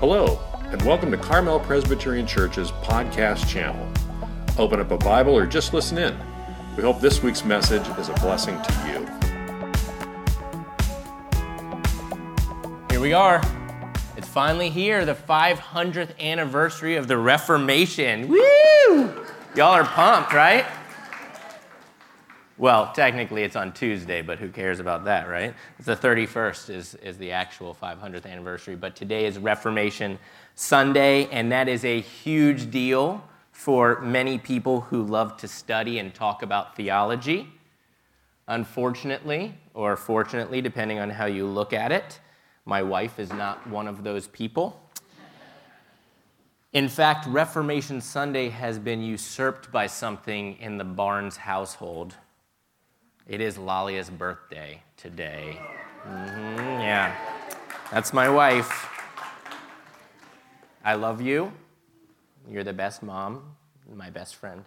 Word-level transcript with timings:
Hello, 0.00 0.40
and 0.72 0.80
welcome 0.80 1.10
to 1.10 1.18
Carmel 1.18 1.60
Presbyterian 1.60 2.26
Church's 2.26 2.70
podcast 2.70 3.46
channel. 3.46 3.86
Open 4.56 4.80
up 4.80 4.90
a 4.92 4.96
Bible 4.96 5.34
or 5.36 5.44
just 5.44 5.74
listen 5.74 5.98
in. 5.98 6.18
We 6.74 6.82
hope 6.82 7.02
this 7.02 7.22
week's 7.22 7.44
message 7.44 7.86
is 7.98 8.08
a 8.08 8.14
blessing 8.14 8.58
to 8.62 8.72
you. 8.88 9.06
Here 12.90 12.98
we 12.98 13.12
are. 13.12 13.42
It's 14.16 14.26
finally 14.26 14.70
here, 14.70 15.04
the 15.04 15.14
500th 15.14 16.18
anniversary 16.18 16.96
of 16.96 17.06
the 17.06 17.18
Reformation. 17.18 18.26
Woo! 18.26 19.26
Y'all 19.54 19.74
are 19.74 19.84
pumped, 19.84 20.32
right? 20.32 20.64
Well, 22.60 22.92
technically 22.92 23.42
it's 23.42 23.56
on 23.56 23.72
Tuesday, 23.72 24.20
but 24.20 24.38
who 24.38 24.50
cares 24.50 24.80
about 24.80 25.06
that, 25.06 25.30
right? 25.30 25.54
The 25.82 25.96
31st 25.96 26.68
is, 26.68 26.94
is 26.96 27.16
the 27.16 27.32
actual 27.32 27.74
500th 27.74 28.26
anniversary, 28.26 28.76
but 28.76 28.94
today 28.94 29.24
is 29.24 29.38
Reformation 29.38 30.18
Sunday, 30.56 31.24
and 31.28 31.50
that 31.52 31.70
is 31.70 31.86
a 31.86 32.02
huge 32.02 32.70
deal 32.70 33.24
for 33.50 34.02
many 34.02 34.36
people 34.36 34.82
who 34.82 35.02
love 35.02 35.38
to 35.38 35.48
study 35.48 35.98
and 36.00 36.12
talk 36.12 36.42
about 36.42 36.76
theology. 36.76 37.48
Unfortunately, 38.46 39.54
or 39.72 39.96
fortunately, 39.96 40.60
depending 40.60 40.98
on 40.98 41.08
how 41.08 41.24
you 41.24 41.46
look 41.46 41.72
at 41.72 41.90
it, 41.90 42.20
my 42.66 42.82
wife 42.82 43.18
is 43.18 43.32
not 43.32 43.66
one 43.68 43.88
of 43.88 44.04
those 44.04 44.28
people. 44.28 44.78
In 46.74 46.90
fact, 46.90 47.26
Reformation 47.26 48.02
Sunday 48.02 48.50
has 48.50 48.78
been 48.78 49.00
usurped 49.00 49.72
by 49.72 49.86
something 49.86 50.58
in 50.58 50.76
the 50.76 50.84
Barnes 50.84 51.38
household. 51.38 52.16
It 53.30 53.40
is 53.40 53.56
Lalia's 53.56 54.10
birthday 54.10 54.82
today. 54.96 55.56
Mm-hmm, 56.04 56.80
yeah, 56.80 57.14
that's 57.92 58.12
my 58.12 58.28
wife. 58.28 58.88
I 60.84 60.94
love 60.94 61.20
you. 61.20 61.52
You're 62.50 62.64
the 62.64 62.72
best 62.72 63.04
mom, 63.04 63.54
my 63.94 64.10
best 64.10 64.34
friend. 64.34 64.64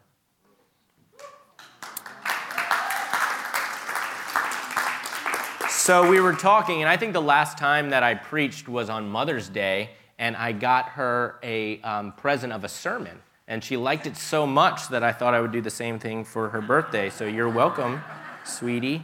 So 5.70 6.10
we 6.10 6.22
were 6.22 6.32
talking, 6.32 6.82
and 6.82 6.88
I 6.88 6.96
think 6.96 7.12
the 7.12 7.22
last 7.22 7.58
time 7.58 7.90
that 7.90 8.02
I 8.02 8.16
preached 8.16 8.70
was 8.70 8.90
on 8.90 9.10
Mother's 9.10 9.50
Day, 9.50 9.90
and 10.18 10.38
I 10.38 10.54
got 10.54 10.88
her 10.92 11.38
a 11.44 11.82
um, 11.82 12.14
present 12.14 12.54
of 12.54 12.64
a 12.64 12.70
sermon. 12.70 13.20
And 13.46 13.62
she 13.62 13.76
liked 13.76 14.08
it 14.08 14.16
so 14.16 14.48
much 14.48 14.88
that 14.88 15.04
I 15.04 15.12
thought 15.12 15.34
I 15.34 15.42
would 15.42 15.52
do 15.52 15.60
the 15.60 15.70
same 15.70 16.00
thing 16.00 16.24
for 16.24 16.48
her 16.48 16.62
birthday. 16.62 17.10
So 17.10 17.26
you're 17.26 17.50
welcome 17.50 18.02
sweetie. 18.46 19.04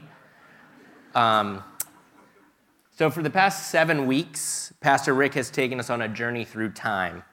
Um, 1.15 1.63
so, 2.91 3.09
for 3.09 3.23
the 3.23 3.29
past 3.29 3.71
seven 3.71 4.07
weeks, 4.07 4.73
Pastor 4.81 5.13
Rick 5.13 5.33
has 5.35 5.49
taken 5.49 5.79
us 5.79 5.89
on 5.89 6.01
a 6.01 6.07
journey 6.07 6.43
through 6.43 6.71
time. 6.71 7.23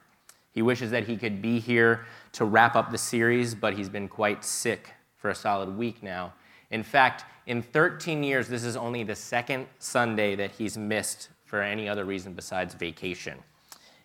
He 0.51 0.61
wishes 0.61 0.91
that 0.91 1.03
he 1.03 1.17
could 1.17 1.41
be 1.41 1.59
here 1.59 2.05
to 2.33 2.45
wrap 2.45 2.75
up 2.75 2.89
the 2.89 2.97
series, 2.97 3.53
but 3.53 3.73
he's 3.73 3.89
been 3.89 4.07
quite 4.07 4.43
sick 4.43 4.93
for 5.17 5.29
a 5.29 5.35
solid 5.35 5.77
week 5.77 6.01
now. 6.01 6.33
In 6.71 6.83
fact, 6.83 7.25
in 7.45 7.61
13 7.61 8.23
years, 8.23 8.47
this 8.47 8.63
is 8.63 8.75
only 8.75 9.03
the 9.03 9.15
second 9.15 9.67
Sunday 9.79 10.35
that 10.35 10.51
he's 10.51 10.77
missed 10.77 11.29
for 11.45 11.61
any 11.61 11.87
other 11.87 12.05
reason 12.05 12.33
besides 12.33 12.73
vacation. 12.73 13.37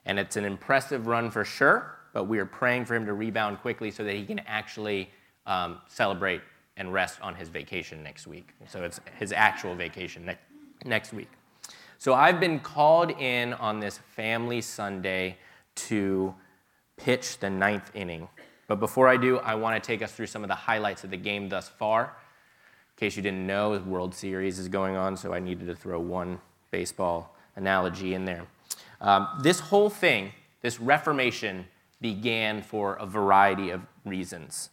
And 0.04 0.18
it's 0.18 0.36
an 0.36 0.44
impressive 0.44 1.06
run 1.06 1.30
for 1.30 1.44
sure, 1.44 1.96
but 2.12 2.24
we 2.24 2.38
are 2.38 2.46
praying 2.46 2.84
for 2.84 2.94
him 2.94 3.06
to 3.06 3.14
rebound 3.14 3.60
quickly 3.60 3.90
so 3.90 4.04
that 4.04 4.14
he 4.14 4.24
can 4.24 4.40
actually 4.40 5.10
um, 5.46 5.78
celebrate 5.88 6.40
and 6.76 6.92
rest 6.92 7.20
on 7.20 7.34
his 7.34 7.48
vacation 7.48 8.02
next 8.02 8.26
week. 8.26 8.50
So 8.66 8.82
it's 8.82 9.00
his 9.18 9.32
actual 9.32 9.74
vacation 9.74 10.24
ne- 10.24 10.38
next 10.84 11.12
week. 11.12 11.28
So 11.98 12.14
I've 12.14 12.40
been 12.40 12.58
called 12.58 13.10
in 13.12 13.52
on 13.54 13.78
this 13.78 13.98
family 14.16 14.60
Sunday 14.60 15.36
to 15.74 16.34
pitch 16.96 17.38
the 17.38 17.50
ninth 17.50 17.90
inning. 17.94 18.28
But 18.66 18.80
before 18.80 19.08
I 19.08 19.16
do, 19.16 19.38
I 19.38 19.54
want 19.54 19.80
to 19.80 19.86
take 19.86 20.02
us 20.02 20.12
through 20.12 20.26
some 20.26 20.42
of 20.42 20.48
the 20.48 20.54
highlights 20.54 21.04
of 21.04 21.10
the 21.10 21.16
game 21.16 21.48
thus 21.48 21.68
far. 21.68 22.04
In 22.04 22.96
case 22.96 23.16
you 23.16 23.22
didn't 23.22 23.46
know, 23.46 23.78
the 23.78 23.88
World 23.88 24.14
Series 24.14 24.58
is 24.58 24.68
going 24.68 24.96
on, 24.96 25.16
so 25.16 25.32
I 25.32 25.40
needed 25.40 25.66
to 25.66 25.74
throw 25.74 26.00
one 26.00 26.40
baseball 26.70 27.36
analogy 27.56 28.14
in 28.14 28.24
there. 28.24 28.46
Um, 29.00 29.28
this 29.42 29.60
whole 29.60 29.90
thing, 29.90 30.32
this 30.60 30.80
Reformation, 30.80 31.66
began 32.00 32.62
for 32.62 32.94
a 32.94 33.06
variety 33.06 33.70
of 33.70 33.82
reasons. 34.04 34.70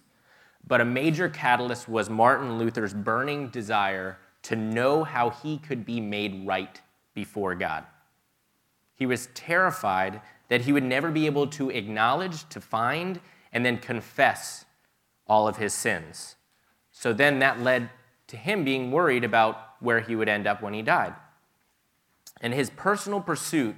But 0.69 0.79
a 0.79 0.85
major 0.85 1.27
catalyst 1.27 1.89
was 1.89 2.09
Martin 2.09 2.57
Luther's 2.57 2.93
burning 2.93 3.49
desire 3.49 4.19
to 4.43 4.55
know 4.55 5.03
how 5.03 5.31
he 5.31 5.57
could 5.57 5.83
be 5.83 5.99
made 5.99 6.47
right 6.47 6.79
before 7.13 7.55
God. 7.55 7.83
He 8.95 9.05
was 9.05 9.29
terrified 9.33 10.21
that 10.47 10.61
he 10.61 10.71
would 10.71 10.83
never 10.83 11.11
be 11.11 11.25
able 11.25 11.47
to 11.47 11.69
acknowledge, 11.69 12.47
to 12.49 12.61
find, 12.61 13.19
and 13.51 13.65
then 13.65 13.77
confess 13.79 14.65
all 15.27 15.47
of 15.47 15.57
his 15.57 15.73
sins. 15.73 16.35
So 16.91 17.13
then 17.13 17.39
that 17.39 17.59
led 17.59 17.89
to 18.27 18.37
him 18.37 18.63
being 18.63 18.91
worried 18.91 19.23
about 19.23 19.57
where 19.79 20.01
he 20.01 20.15
would 20.15 20.29
end 20.29 20.45
up 20.45 20.61
when 20.61 20.73
he 20.73 20.83
died. 20.83 21.15
And 22.41 22.53
his 22.53 22.69
personal 22.69 23.21
pursuit 23.21 23.75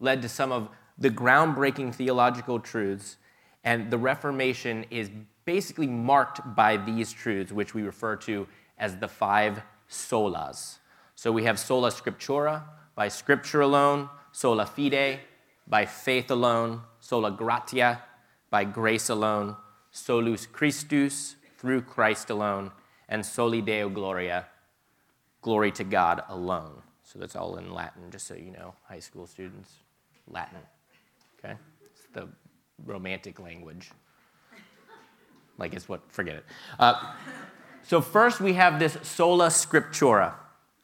led 0.00 0.22
to 0.22 0.28
some 0.28 0.50
of 0.50 0.70
the 0.96 1.10
groundbreaking 1.10 1.94
theological 1.94 2.58
truths, 2.58 3.18
and 3.64 3.90
the 3.90 3.98
Reformation 3.98 4.86
is 4.90 5.10
basically 5.44 5.86
marked 5.86 6.54
by 6.54 6.76
these 6.76 7.12
truths, 7.12 7.52
which 7.52 7.74
we 7.74 7.82
refer 7.82 8.16
to 8.16 8.46
as 8.78 8.96
the 8.96 9.08
five 9.08 9.62
solas. 9.88 10.78
So 11.14 11.30
we 11.30 11.44
have 11.44 11.58
sola 11.58 11.90
scriptura, 11.90 12.62
by 12.94 13.08
scripture 13.08 13.60
alone, 13.60 14.08
sola 14.32 14.66
fide, 14.66 15.20
by 15.66 15.86
faith 15.86 16.30
alone, 16.30 16.82
sola 17.00 17.30
gratia, 17.30 18.02
by 18.50 18.64
grace 18.64 19.08
alone, 19.08 19.56
solus 19.90 20.46
Christus, 20.46 21.36
through 21.58 21.82
Christ 21.82 22.30
alone, 22.30 22.72
and 23.08 23.24
soli 23.24 23.60
Deo 23.60 23.88
gloria, 23.88 24.46
glory 25.42 25.70
to 25.72 25.84
God 25.84 26.22
alone. 26.28 26.82
So 27.04 27.18
that's 27.18 27.36
all 27.36 27.56
in 27.56 27.72
Latin, 27.72 28.10
just 28.10 28.26
so 28.26 28.34
you 28.34 28.50
know, 28.50 28.74
high 28.88 28.98
school 28.98 29.26
students. 29.26 29.74
Latin. 30.28 30.58
Okay? 31.38 31.54
It's 31.84 32.06
the 32.12 32.28
romantic 32.84 33.38
language. 33.38 33.90
Like 35.62 35.74
it's 35.74 35.88
what, 35.88 36.00
forget 36.10 36.34
it. 36.34 36.44
Uh, 36.76 37.14
so, 37.84 38.00
first 38.00 38.40
we 38.40 38.54
have 38.54 38.80
this 38.80 38.98
sola 39.02 39.46
scriptura. 39.46 40.34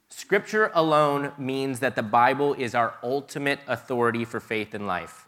Scripture 0.09 0.71
alone 0.73 1.33
means 1.37 1.81
that 1.81 1.97
the 1.97 2.03
Bible 2.03 2.55
is 2.55 2.77
our 2.77 2.95
ultimate 3.03 3.59
authority 3.67 4.25
for 4.25 4.39
faith 4.39 4.75
and 4.75 4.87
life. 4.87 5.27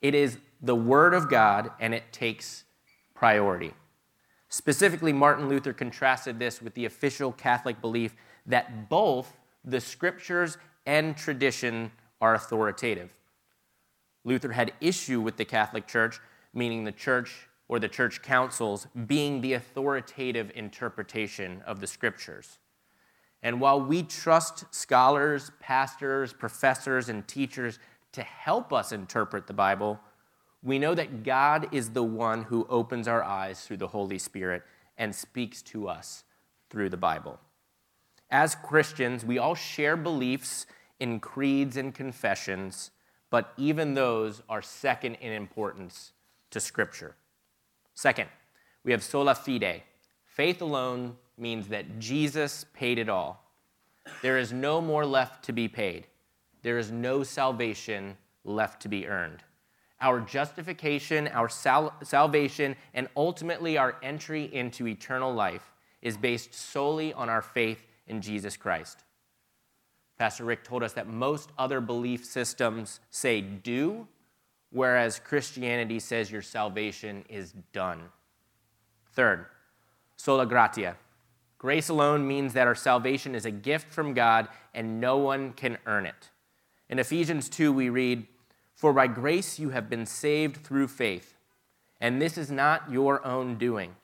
It 0.00 0.14
is 0.14 0.38
the 0.62 0.74
Word 0.74 1.12
of 1.12 1.28
God 1.28 1.70
and 1.80 1.92
it 1.92 2.12
takes 2.12 2.64
priority. 3.12 3.74
Specifically, 4.48 5.12
Martin 5.12 5.50
Luther 5.50 5.74
contrasted 5.74 6.38
this 6.38 6.62
with 6.62 6.72
the 6.72 6.86
official 6.86 7.30
Catholic 7.30 7.78
belief 7.82 8.14
that 8.46 8.88
both 8.88 9.36
the 9.66 9.82
Scriptures 9.82 10.56
and 10.86 11.14
tradition 11.14 11.92
are 12.22 12.34
authoritative. 12.34 13.10
Luther 14.24 14.52
had 14.52 14.72
issue 14.80 15.20
with 15.20 15.36
the 15.36 15.44
Catholic 15.44 15.86
Church, 15.86 16.20
meaning 16.54 16.84
the 16.84 16.92
church 16.92 17.48
or 17.72 17.78
the 17.78 17.88
church 17.88 18.20
councils 18.20 18.86
being 19.06 19.40
the 19.40 19.54
authoritative 19.54 20.52
interpretation 20.54 21.62
of 21.66 21.80
the 21.80 21.86
scriptures. 21.86 22.58
And 23.42 23.62
while 23.62 23.80
we 23.80 24.02
trust 24.02 24.66
scholars, 24.74 25.50
pastors, 25.58 26.34
professors, 26.34 27.08
and 27.08 27.26
teachers 27.26 27.78
to 28.12 28.22
help 28.22 28.74
us 28.74 28.92
interpret 28.92 29.46
the 29.46 29.54
Bible, 29.54 29.98
we 30.62 30.78
know 30.78 30.94
that 30.94 31.22
God 31.22 31.66
is 31.72 31.88
the 31.88 32.02
one 32.02 32.42
who 32.42 32.66
opens 32.68 33.08
our 33.08 33.22
eyes 33.22 33.62
through 33.64 33.78
the 33.78 33.88
Holy 33.88 34.18
Spirit 34.18 34.64
and 34.98 35.14
speaks 35.14 35.62
to 35.62 35.88
us 35.88 36.24
through 36.68 36.90
the 36.90 36.98
Bible. 36.98 37.40
As 38.30 38.54
Christians, 38.54 39.24
we 39.24 39.38
all 39.38 39.54
share 39.54 39.96
beliefs 39.96 40.66
in 41.00 41.20
creeds 41.20 41.78
and 41.78 41.94
confessions, 41.94 42.90
but 43.30 43.54
even 43.56 43.94
those 43.94 44.42
are 44.46 44.60
second 44.60 45.14
in 45.22 45.32
importance 45.32 46.12
to 46.50 46.60
Scripture. 46.60 47.16
Second, 47.94 48.28
we 48.84 48.92
have 48.92 49.02
sola 49.02 49.34
fide. 49.34 49.82
Faith 50.24 50.62
alone 50.62 51.16
means 51.36 51.68
that 51.68 51.98
Jesus 51.98 52.64
paid 52.72 52.98
it 52.98 53.08
all. 53.08 53.44
There 54.22 54.38
is 54.38 54.52
no 54.52 54.80
more 54.80 55.06
left 55.06 55.44
to 55.44 55.52
be 55.52 55.68
paid. 55.68 56.06
There 56.62 56.78
is 56.78 56.90
no 56.90 57.22
salvation 57.22 58.16
left 58.44 58.82
to 58.82 58.88
be 58.88 59.06
earned. 59.06 59.42
Our 60.00 60.20
justification, 60.20 61.28
our 61.28 61.48
sal- 61.48 61.94
salvation, 62.02 62.74
and 62.94 63.08
ultimately 63.16 63.78
our 63.78 63.96
entry 64.02 64.52
into 64.52 64.88
eternal 64.88 65.32
life 65.32 65.72
is 66.00 66.16
based 66.16 66.54
solely 66.54 67.12
on 67.12 67.28
our 67.28 67.42
faith 67.42 67.86
in 68.08 68.20
Jesus 68.20 68.56
Christ. 68.56 69.04
Pastor 70.18 70.44
Rick 70.44 70.64
told 70.64 70.82
us 70.82 70.92
that 70.94 71.08
most 71.08 71.50
other 71.58 71.80
belief 71.80 72.24
systems 72.24 73.00
say 73.10 73.40
do, 73.40 74.06
whereas 74.72 75.18
Christianity 75.18 76.00
says 76.00 76.30
your 76.30 76.42
salvation 76.42 77.24
is 77.28 77.52
done. 77.72 78.00
Third, 79.12 79.46
sola 80.16 80.46
gratia. 80.46 80.96
Grace 81.58 81.88
alone 81.88 82.26
means 82.26 82.54
that 82.54 82.66
our 82.66 82.74
salvation 82.74 83.36
is 83.36 83.44
a 83.44 83.50
gift 83.50 83.92
from 83.92 84.14
God 84.14 84.48
and 84.74 85.00
no 85.00 85.18
one 85.18 85.52
can 85.52 85.78
earn 85.86 86.06
it. 86.06 86.30
In 86.88 86.98
Ephesians 86.98 87.48
2, 87.48 87.72
we 87.72 87.88
read, 87.88 88.26
For 88.74 88.92
by 88.92 89.06
grace 89.06 89.58
you 89.58 89.70
have 89.70 89.88
been 89.88 90.04
saved 90.04 90.64
through 90.64 90.88
faith. 90.88 91.36
And 92.00 92.20
this 92.20 92.36
is 92.36 92.50
not 92.50 92.90
your 92.90 93.24
own 93.24 93.56
doing, 93.58 93.94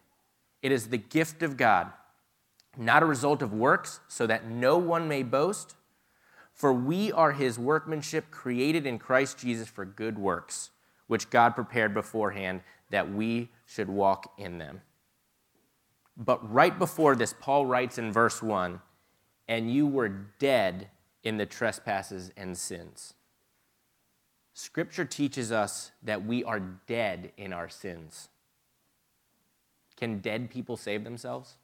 it 0.63 0.71
is 0.71 0.89
the 0.89 0.99
gift 0.99 1.43
of 1.43 1.57
God, 1.57 1.93
not 2.77 3.03
a 3.03 3.07
result 3.07 3.43
of 3.43 3.53
works, 3.53 4.01
so 4.07 4.27
that 4.27 4.47
no 4.47 4.79
one 4.79 5.09
may 5.09 5.25
boast. 5.25 5.75
For 6.59 6.73
we 6.73 7.13
are 7.13 7.33
his 7.33 7.57
workmanship, 7.57 8.33
created 8.33 8.85
in 8.85 8.99
Christ 8.99 9.39
Jesus 9.39 9.69
for 9.69 9.85
good 9.85 10.19
works, 10.19 10.71
which 11.07 11.31
God 11.31 11.55
prepared 11.55 11.95
beforehand 11.95 12.63
that 12.91 13.13
we 13.13 13.51
should 13.65 13.89
walk 13.89 14.33
in 14.37 14.59
them. 14.59 14.83
But 16.17 16.53
right 16.53 16.77
before 16.77 17.15
this, 17.15 17.33
Paul 17.33 17.65
writes 17.65 17.97
in 17.97 18.13
verse 18.13 18.43
1 18.43 18.81
and 19.47 19.73
you 19.73 19.87
were 19.87 20.09
dead 20.09 20.89
in 21.23 21.39
the 21.39 21.47
trespasses 21.47 22.33
and 22.37 22.59
sins. 22.59 23.15
Scripture 24.53 25.05
teaches 25.05 25.53
us 25.53 25.93
that 26.03 26.27
we 26.27 26.43
are 26.43 26.61
dead 26.61 27.31
in 27.37 27.53
our 27.53 27.69
sins. 27.69 28.29
Can 29.97 30.19
dead 30.19 30.51
people 30.51 30.77
save 30.77 31.05
themselves? 31.05 31.57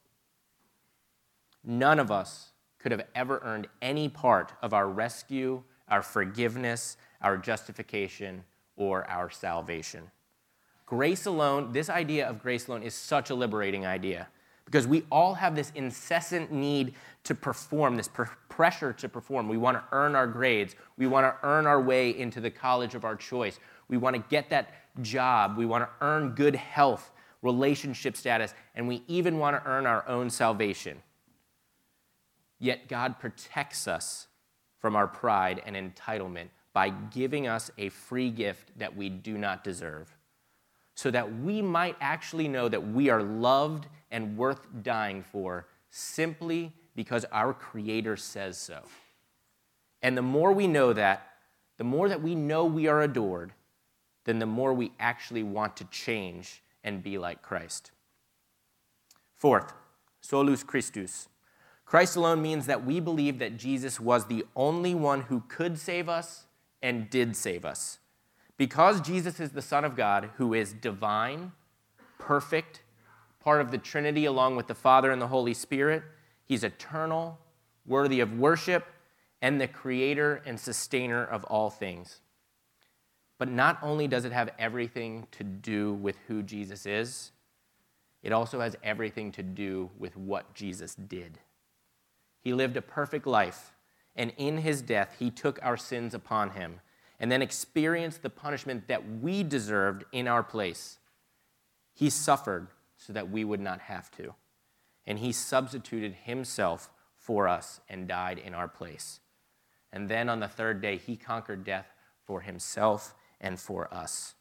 None 1.65 1.99
of 1.99 2.11
us 2.11 2.53
could 2.85 2.93
have 2.93 3.07
ever 3.15 3.41
earned 3.43 3.67
any 3.81 4.11
part 4.11 4.53
of 4.61 4.75
our 4.75 4.87
rescue, 4.87 5.63
our 5.89 6.03
forgiveness, 6.03 6.99
our 7.23 7.39
justification, 7.39 8.45
or 8.77 9.09
our 9.09 9.31
salvation. 9.31 10.03
Grace 10.85 11.25
alone, 11.25 11.73
this 11.73 11.89
idea 11.89 12.29
of 12.29 12.43
grace 12.43 12.69
alone 12.69 12.83
is 12.83 12.93
such 12.95 13.31
a 13.31 13.35
liberating 13.35 13.87
idea 13.87 14.29
because 14.67 14.87
we 14.87 15.07
all 15.11 15.33
have 15.33 15.55
this 15.55 15.73
incessant 15.75 16.53
need 16.53 16.93
to 17.23 17.35
perform, 17.35 17.97
this 17.97 18.07
per- 18.07 18.29
pressure 18.51 18.93
to 18.93 19.09
perform. 19.09 19.49
We 19.49 19.57
want 19.57 19.79
to 19.79 19.85
earn 19.91 20.15
our 20.15 20.27
grades. 20.27 20.77
We 20.99 21.07
want 21.07 21.25
to 21.25 21.49
earn 21.49 21.67
our 21.67 21.81
way 21.81 22.11
into 22.11 22.39
the 22.39 22.51
college 22.51 22.95
of 22.95 23.07
our 23.07 23.17
choice. 23.17 23.61
We 23.89 23.97
want 23.97 24.15
to 24.15 24.23
get 24.29 24.51
that 24.51 24.75
job. 25.01 25.57
We 25.57 25.65
want 25.65 25.85
to 25.85 26.05
earn 26.05 26.35
good 26.35 26.55
health, 26.55 27.13
relationship 27.41 28.15
status, 28.15 28.53
and 28.75 28.87
we 28.87 29.05
even 29.09 29.39
want 29.39 29.57
to 29.57 29.67
earn 29.67 29.87
our 29.87 30.07
own 30.07 30.29
salvation. 30.29 30.99
Yet 32.59 32.89
God 32.89 33.19
protects 33.19 33.87
us 33.89 34.29
from 34.79 34.97
our 34.97 35.07
pride 35.07 35.63
and 35.67 35.77
entitlement 35.77 36.49
by 36.73 36.91
giving 36.91 37.47
us 37.47 37.71
a 37.79 37.89
free 37.89 38.31
gift 38.31 38.79
that 38.79 38.97
we 38.97 39.09
do 39.09 39.39
not 39.39 39.65
deserve, 39.65 40.17
so 40.95 41.11
that 41.11 41.41
we 41.41 41.63
might 41.63 41.97
actually 42.01 42.49
know 42.49 42.69
that 42.69 42.89
we 42.89 43.09
are 43.09 43.23
loved 43.23 43.87
and 44.11 44.37
worth 44.37 44.67
dying 44.83 45.23
for 45.23 45.67
simply 45.91 46.73
because 46.97 47.25
our 47.33 47.53
Creator 47.53 48.17
says 48.17 48.57
so. 48.59 48.81
And 50.03 50.17
the 50.17 50.23
more 50.23 50.53
we 50.53 50.67
know 50.67 50.93
that, 50.93 51.29
the 51.79 51.85
more 51.85 52.09
that 52.09 52.23
we 52.23 52.35
know 52.35 52.65
we 52.65 52.87
are 52.87 53.03
adored, 53.03 53.53
then 54.25 54.39
the 54.39 54.47
more 54.47 54.73
we 54.73 54.93
actually 55.01 55.43
want 55.43 55.77
to 55.77 55.85
change 55.85 56.63
and 56.83 57.03
be 57.03 57.19
like 57.19 57.43
Christ. 57.43 57.91
Fourth, 59.35 59.73
solus 60.21 60.63
Christus. 60.63 61.29
Christ 61.95 62.17
alone 62.17 62.43
means 62.43 62.67
that 62.67 62.85
we 62.85 62.99
believe 62.99 63.39
that 63.39 63.57
Jesus 63.57 64.01
was 64.01 64.27
the 64.27 64.45
only 64.57 64.97
one 64.97 65.21
who 65.21 65.45
could 65.47 65.79
save 65.79 66.09
us 66.09 66.47
and 66.83 67.09
did 67.09 67.37
save 67.37 67.65
us. 67.65 68.01
Because 68.57 69.01
Jesus 69.01 69.39
is 69.39 69.53
the 69.53 69.63
Son 69.63 69.85
of 69.85 69.95
God 69.95 70.31
who 70.37 70.55
is 70.55 70.73
divine, 70.73 71.53
perfect, 72.19 72.83
part 73.39 73.61
of 73.61 73.71
the 73.71 73.79
Trinity 73.79 74.25
along 74.25 74.57
with 74.57 74.67
the 74.67 74.75
Father 74.75 75.13
and 75.13 75.23
the 75.23 75.29
Holy 75.29 75.55
Spirit. 75.55 76.03
He's 76.45 76.65
eternal, 76.65 77.39
worthy 77.87 78.19
of 78.19 78.41
worship, 78.41 78.87
and 79.41 79.61
the 79.61 79.69
creator 79.69 80.43
and 80.45 80.59
sustainer 80.59 81.25
of 81.25 81.45
all 81.45 81.71
things. 81.71 82.23
But 83.39 83.49
not 83.51 83.79
only 83.83 84.09
does 84.09 84.25
it 84.25 84.33
have 84.33 84.51
everything 84.59 85.29
to 85.31 85.45
do 85.45 85.93
with 85.93 86.17
who 86.27 86.43
Jesus 86.43 86.87
is, 86.87 87.31
it 88.25 88.33
also 88.33 88.59
has 88.59 88.75
everything 88.83 89.31
to 89.31 89.45
do 89.45 89.91
with 89.97 90.17
what 90.17 90.55
Jesus 90.55 90.97
did. 90.97 91.39
He 92.45 92.53
lived 92.53 92.77
a 92.77 92.83
perfect 92.83 93.27
life, 93.27 93.73
and 94.15 94.35
in 94.37 94.59
his 94.59 94.83
death, 94.83 95.17
he 95.19 95.31
took 95.31 95.59
our 95.63 95.79
sins 95.79 96.13
upon 96.13 96.51
him 96.51 96.81
and 97.19 97.33
then 97.33 97.41
experienced 97.41 98.23
the 98.23 98.29
punishment 98.29 98.87
that 98.89 99.03
we 99.21 99.43
deserved 99.43 100.05
in 100.13 100.29
our 100.29 100.43
place. 100.43 100.99
He 101.95 102.11
suffered 102.11 102.69
so 102.99 103.15
that 103.15 103.31
we 103.31 103.45
would 103.45 103.61
not 103.61 103.81
have 103.81 104.11
to. 104.13 104.35
And 105.07 105.19
he 105.19 105.33
substituted 105.33 106.15
himself 106.25 106.91
for 107.17 107.49
us 107.49 107.81
and 107.89 108.07
died 108.07 108.39
in 108.39 108.53
our 108.53 108.69
place. 108.69 109.21
And 109.91 110.11
then 110.11 110.29
on 110.29 110.41
the 110.41 110.49
third 110.49 110.83
day, 110.83 110.99
he 110.99 111.17
conquered 111.17 111.65
death 111.65 111.95
for 112.27 112.43
himself 112.43 113.15
and 113.41 113.59
for 113.59 113.93
us. 113.93 114.35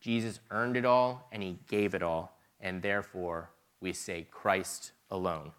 Jesus 0.00 0.40
earned 0.50 0.78
it 0.78 0.86
all 0.86 1.28
and 1.30 1.42
he 1.42 1.58
gave 1.68 1.94
it 1.94 2.02
all, 2.02 2.38
and 2.58 2.80
therefore 2.80 3.50
we 3.80 3.92
say 3.92 4.26
Christ 4.30 4.92
alone. 5.10 5.52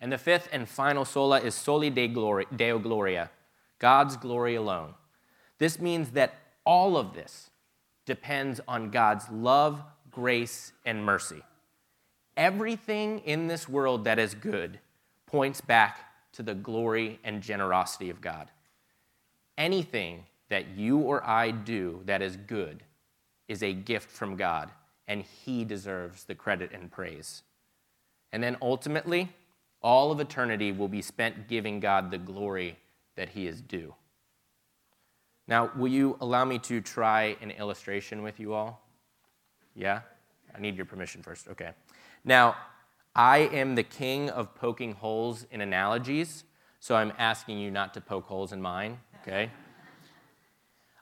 And 0.00 0.12
the 0.12 0.18
fifth 0.18 0.48
and 0.52 0.68
final 0.68 1.04
sola 1.04 1.40
is 1.40 1.54
soli 1.54 1.90
Deo 1.90 2.78
Gloria, 2.78 3.30
God's 3.78 4.16
glory 4.16 4.54
alone. 4.54 4.94
This 5.58 5.80
means 5.80 6.10
that 6.10 6.34
all 6.64 6.96
of 6.96 7.14
this 7.14 7.50
depends 8.06 8.60
on 8.68 8.90
God's 8.90 9.28
love, 9.30 9.82
grace, 10.10 10.72
and 10.84 11.04
mercy. 11.04 11.42
Everything 12.36 13.18
in 13.20 13.48
this 13.48 13.68
world 13.68 14.04
that 14.04 14.18
is 14.18 14.34
good 14.34 14.78
points 15.26 15.60
back 15.60 15.98
to 16.32 16.42
the 16.42 16.54
glory 16.54 17.18
and 17.24 17.42
generosity 17.42 18.10
of 18.10 18.20
God. 18.20 18.50
Anything 19.56 20.24
that 20.48 20.68
you 20.68 20.98
or 20.98 21.26
I 21.26 21.50
do 21.50 22.00
that 22.06 22.22
is 22.22 22.36
good 22.36 22.84
is 23.48 23.62
a 23.62 23.72
gift 23.72 24.10
from 24.10 24.36
God, 24.36 24.70
and 25.08 25.22
He 25.22 25.64
deserves 25.64 26.24
the 26.24 26.34
credit 26.34 26.70
and 26.72 26.90
praise. 26.90 27.42
And 28.32 28.42
then 28.42 28.56
ultimately, 28.62 29.30
all 29.82 30.10
of 30.10 30.20
eternity 30.20 30.72
will 30.72 30.88
be 30.88 31.02
spent 31.02 31.48
giving 31.48 31.80
God 31.80 32.10
the 32.10 32.18
glory 32.18 32.78
that 33.16 33.30
He 33.30 33.46
is 33.46 33.60
due. 33.60 33.94
Now, 35.46 35.70
will 35.76 35.88
you 35.88 36.16
allow 36.20 36.44
me 36.44 36.58
to 36.60 36.80
try 36.80 37.36
an 37.40 37.50
illustration 37.50 38.22
with 38.22 38.38
you 38.38 38.52
all? 38.52 38.82
Yeah? 39.74 40.00
I 40.54 40.60
need 40.60 40.76
your 40.76 40.86
permission 40.86 41.22
first. 41.22 41.48
Okay. 41.48 41.70
Now, 42.24 42.56
I 43.14 43.38
am 43.38 43.74
the 43.74 43.82
king 43.82 44.28
of 44.30 44.54
poking 44.54 44.92
holes 44.92 45.46
in 45.50 45.60
analogies, 45.60 46.44
so 46.80 46.94
I'm 46.94 47.12
asking 47.18 47.58
you 47.58 47.70
not 47.70 47.94
to 47.94 48.00
poke 48.00 48.26
holes 48.26 48.52
in 48.52 48.60
mine, 48.62 48.98
okay? 49.22 49.50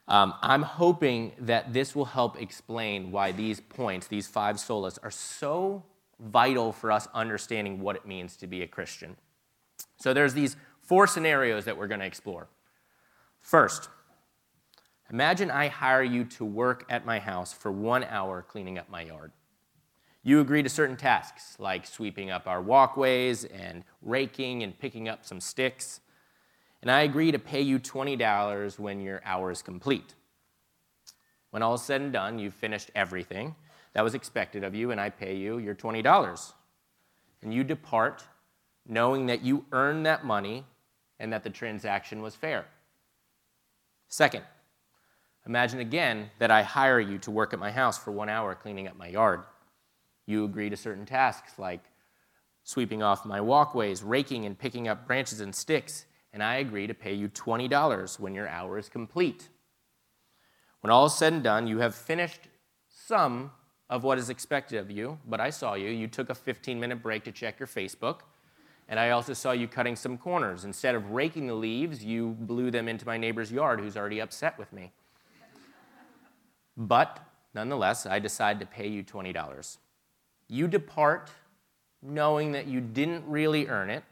Um, 0.09 0.35
I'm 0.41 0.63
hoping 0.63 1.33
that 1.41 1.73
this 1.73 1.97
will 1.97 2.05
help 2.05 2.41
explain 2.41 3.11
why 3.11 3.33
these 3.33 3.59
points, 3.59 4.07
these 4.07 4.29
five 4.29 4.55
solas, 4.55 5.01
are 5.03 5.11
so 5.11 5.83
vital 6.21 6.73
for 6.73 6.91
us 6.91 7.09
understanding 7.15 7.81
what 7.81 7.97
it 7.97 8.07
means 8.07 8.37
to 8.37 8.47
be 8.47 8.63
a 8.63 8.67
Christian. 8.67 9.17
So 9.97 10.15
there's 10.15 10.35
these 10.35 10.57
four 10.81 11.07
scenarios 11.07 11.65
that 11.65 11.77
we're 11.77 11.87
going 11.87 12.01
to 12.01 12.07
explore. 12.07 12.49
First, 13.41 13.89
Imagine 15.13 15.53
I 15.53 15.69
hire 15.69 16.03
you 16.03 16.25
to 16.25 16.45
work 16.45 16.85
at 16.89 17.07
my 17.07 17.21
house 17.21 17.53
for 17.53 17.71
one 17.71 18.03
hour 18.05 18.43
cleaning 18.43 18.77
up 18.77 18.91
my 18.91 19.03
yard. 19.03 19.31
You 20.25 20.41
agree 20.41 20.65
to 20.65 20.69
certain 20.69 20.97
tasks, 20.97 21.57
like 21.61 21.87
sweeping 21.87 22.29
up 22.29 22.49
our 22.49 22.61
walkways 22.61 23.45
and 23.45 23.85
raking 24.03 24.65
and 24.65 24.77
picking 24.77 25.09
up 25.09 25.25
some 25.25 25.41
sticks. 25.41 26.01
And 26.83 26.91
I 26.91 27.03
agree 27.03 27.31
to 27.31 27.39
pay 27.39 27.61
you 27.61 27.79
$20 27.79 28.79
when 28.81 29.01
your 29.01 29.23
hour 29.25 29.53
is 29.53 29.63
complete. 29.63 30.15
When 31.51 31.63
all 31.63 31.75
is 31.75 31.83
said 31.83 32.01
and 32.01 32.13
done, 32.13 32.41
you've 32.41 32.55
finished 32.55 32.91
everything 32.97 33.55
that 33.97 34.05
was 34.05 34.15
expected 34.15 34.63
of 34.63 34.75
you, 34.75 34.91
and 34.91 35.01
I 35.01 35.09
pay 35.09 35.35
you 35.35 35.57
your 35.57 35.75
$20. 35.75 36.53
And 37.41 37.55
you 37.55 37.65
depart 37.65 38.23
knowing 38.87 39.25
that 39.27 39.41
you 39.41 39.65
earned 39.73 40.05
that 40.05 40.23
money 40.23 40.65
and 41.19 41.33
that 41.33 41.43
the 41.43 41.49
transaction 41.49 42.21
was 42.21 42.35
fair. 42.35 42.67
Second, 44.09 44.45
Imagine 45.47 45.79
again 45.79 46.31
that 46.41 46.51
I 46.51 46.63
hire 46.63 46.99
you 46.99 47.19
to 47.19 47.31
work 47.31 47.53
at 47.53 47.61
my 47.61 47.71
house 47.71 47.97
for 47.97 48.11
one 48.11 48.29
hour 48.29 48.55
cleaning 48.57 48.89
up 48.89 48.97
my 48.97 49.07
yard. 49.07 49.43
You 50.27 50.45
agree 50.45 50.69
to 50.71 50.77
certain 50.77 51.07
tasks 51.07 51.57
like 51.57 51.85
sweeping 52.65 53.01
off 53.01 53.25
my 53.25 53.41
walkways, 53.41 54.03
raking 54.03 54.45
and 54.45 54.59
picking 54.59 54.89
up 54.89 55.07
branches 55.07 55.41
and 55.41 55.55
sticks, 55.55 56.05
and 56.33 56.43
I 56.43 56.57
agree 56.57 56.89
to 56.89 56.95
pay 56.95 57.15
you 57.15 57.29
$20 57.29 58.19
when 58.19 58.35
your 58.35 58.49
hour 58.49 58.77
is 58.77 58.89
complete. 58.89 59.49
When 60.81 60.91
all 60.91 61.07
is 61.07 61.15
said 61.15 61.33
and 61.33 61.45
done, 61.45 61.69
you 61.69 61.79
have 61.79 61.95
finished 61.95 62.41
some 62.89 63.53
of 63.89 64.03
what 64.03 64.19
is 64.19 64.31
expected 64.31 64.79
of 64.79 64.91
you, 64.91 65.19
but 65.27 65.41
I 65.41 65.51
saw 65.51 65.75
you. 65.75 65.89
You 65.89 66.09
took 66.09 66.31
a 66.31 66.35
15 66.35 66.79
minute 66.79 67.03
break 67.03 67.25
to 67.25 67.33
check 67.33 67.59
your 67.59 67.67
Facebook, 67.69 68.21
and 68.89 68.99
I 68.99 69.11
also 69.11 69.33
saw 69.33 69.53
you 69.53 69.69
cutting 69.69 69.97
some 69.97 70.19
corners. 70.19 70.65
Instead 70.65 70.95
of 70.95 71.11
raking 71.11 71.47
the 71.47 71.55
leaves, 71.55 72.05
you 72.05 72.37
blew 72.41 72.71
them 72.71 72.89
into 72.89 73.07
my 73.07 73.17
neighbor's 73.17 73.53
yard 73.53 73.81
who's 73.81 73.97
already 73.97 74.21
upset 74.21 74.59
with 74.59 74.73
me. 74.73 74.93
But 76.77 77.21
nonetheless, 77.55 78.07
I 78.07 78.19
decide 78.19 78.61
to 78.61 78.67
pay 78.67 78.89
you 78.89 79.03
$20. 79.03 79.79
You 80.49 80.69
depart 80.69 81.31
knowing 82.03 82.53
that 82.53 82.67
you 82.67 82.81
didn't 82.81 83.25
really 83.27 83.67
earn 83.67 83.91
it, 83.91 84.05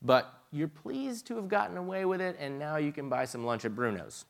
but 0.00 0.32
you're 0.52 0.68
pleased 0.68 1.26
to 1.26 1.36
have 1.36 1.48
gotten 1.48 1.76
away 1.76 2.04
with 2.04 2.20
it, 2.20 2.36
and 2.38 2.58
now 2.58 2.76
you 2.76 2.92
can 2.92 3.08
buy 3.08 3.24
some 3.24 3.44
lunch 3.44 3.64
at 3.64 3.74
Bruno's. 3.74 4.26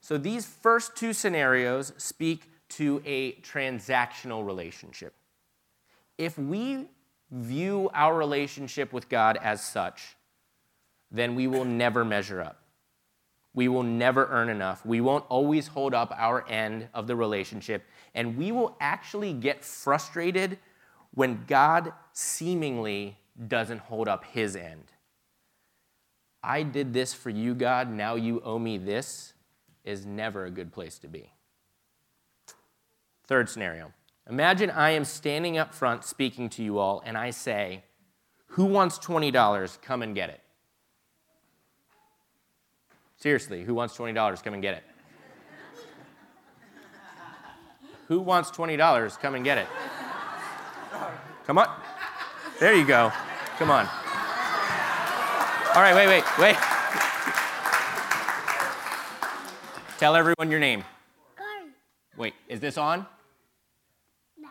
So 0.00 0.18
these 0.18 0.44
first 0.44 0.96
two 0.96 1.12
scenarios 1.12 1.92
speak 1.96 2.50
to 2.70 3.02
a 3.04 3.32
transactional 3.36 4.44
relationship. 4.44 5.14
If 6.18 6.38
we 6.38 6.88
view 7.30 7.90
our 7.94 8.16
relationship 8.16 8.92
with 8.92 9.08
God 9.08 9.38
as 9.42 9.64
such, 9.64 10.16
then 11.10 11.34
we 11.34 11.46
will 11.46 11.64
never 11.64 12.04
measure 12.04 12.40
up. 12.40 12.60
We 13.54 13.68
will 13.68 13.84
never 13.84 14.26
earn 14.26 14.48
enough. 14.48 14.84
We 14.84 15.00
won't 15.00 15.24
always 15.28 15.68
hold 15.68 15.94
up 15.94 16.12
our 16.16 16.46
end 16.48 16.88
of 16.92 17.06
the 17.06 17.14
relationship. 17.14 17.84
And 18.14 18.36
we 18.36 18.50
will 18.50 18.76
actually 18.80 19.32
get 19.32 19.64
frustrated 19.64 20.58
when 21.12 21.44
God 21.46 21.92
seemingly 22.12 23.16
doesn't 23.46 23.78
hold 23.78 24.08
up 24.08 24.24
his 24.24 24.56
end. 24.56 24.92
I 26.42 26.62
did 26.62 26.92
this 26.92 27.14
for 27.14 27.30
you, 27.30 27.54
God, 27.54 27.88
now 27.90 28.16
you 28.16 28.40
owe 28.44 28.58
me 28.58 28.76
this, 28.76 29.32
is 29.84 30.04
never 30.04 30.44
a 30.44 30.50
good 30.50 30.72
place 30.72 30.98
to 30.98 31.08
be. 31.08 31.30
Third 33.26 33.48
scenario 33.48 33.92
Imagine 34.28 34.70
I 34.70 34.90
am 34.90 35.04
standing 35.04 35.58
up 35.58 35.74
front 35.74 36.04
speaking 36.04 36.48
to 36.50 36.62
you 36.62 36.78
all, 36.78 37.02
and 37.04 37.18
I 37.18 37.30
say, 37.30 37.84
Who 38.48 38.64
wants 38.64 38.98
$20? 38.98 39.82
Come 39.82 40.02
and 40.02 40.14
get 40.14 40.30
it. 40.30 40.40
Seriously, 43.16 43.64
who 43.64 43.74
wants 43.74 43.96
$20? 43.96 44.42
Come 44.42 44.54
and 44.54 44.62
get 44.62 44.74
it. 44.74 44.84
who 48.08 48.20
wants 48.20 48.50
$20? 48.50 49.20
Come 49.20 49.34
and 49.34 49.44
get 49.44 49.58
it. 49.58 49.66
Come 51.46 51.58
on. 51.58 51.68
There 52.60 52.74
you 52.74 52.86
go. 52.86 53.12
Come 53.58 53.70
on. 53.70 53.86
All 55.74 55.82
right, 55.82 55.94
wait, 55.94 56.06
wait, 56.06 56.24
wait. 56.38 56.56
Tell 59.98 60.16
everyone 60.16 60.50
your 60.50 60.60
name. 60.60 60.84
Wait, 62.16 62.34
is 62.48 62.60
this 62.60 62.78
on? 62.78 63.06
No. 64.38 64.48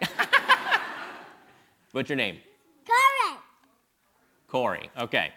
What's 1.92 2.08
your 2.08 2.16
name? 2.16 2.38
Corey. 2.86 3.38
Corey. 4.48 4.90
Okay. 4.98 5.32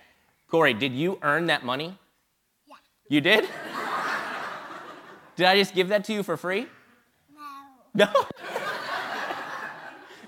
Corey, 0.47 0.73
did 0.73 0.93
you 0.93 1.17
earn 1.21 1.47
that 1.47 1.65
money? 1.65 1.97
Yeah. 2.67 2.75
You 3.07 3.21
did? 3.21 3.41
did 5.35 5.45
I 5.47 5.55
just 5.55 5.73
give 5.73 5.89
that 5.89 6.03
to 6.05 6.13
you 6.13 6.21
for 6.23 6.37
free? 6.37 6.67
No. 7.95 8.05
No. 8.05 8.07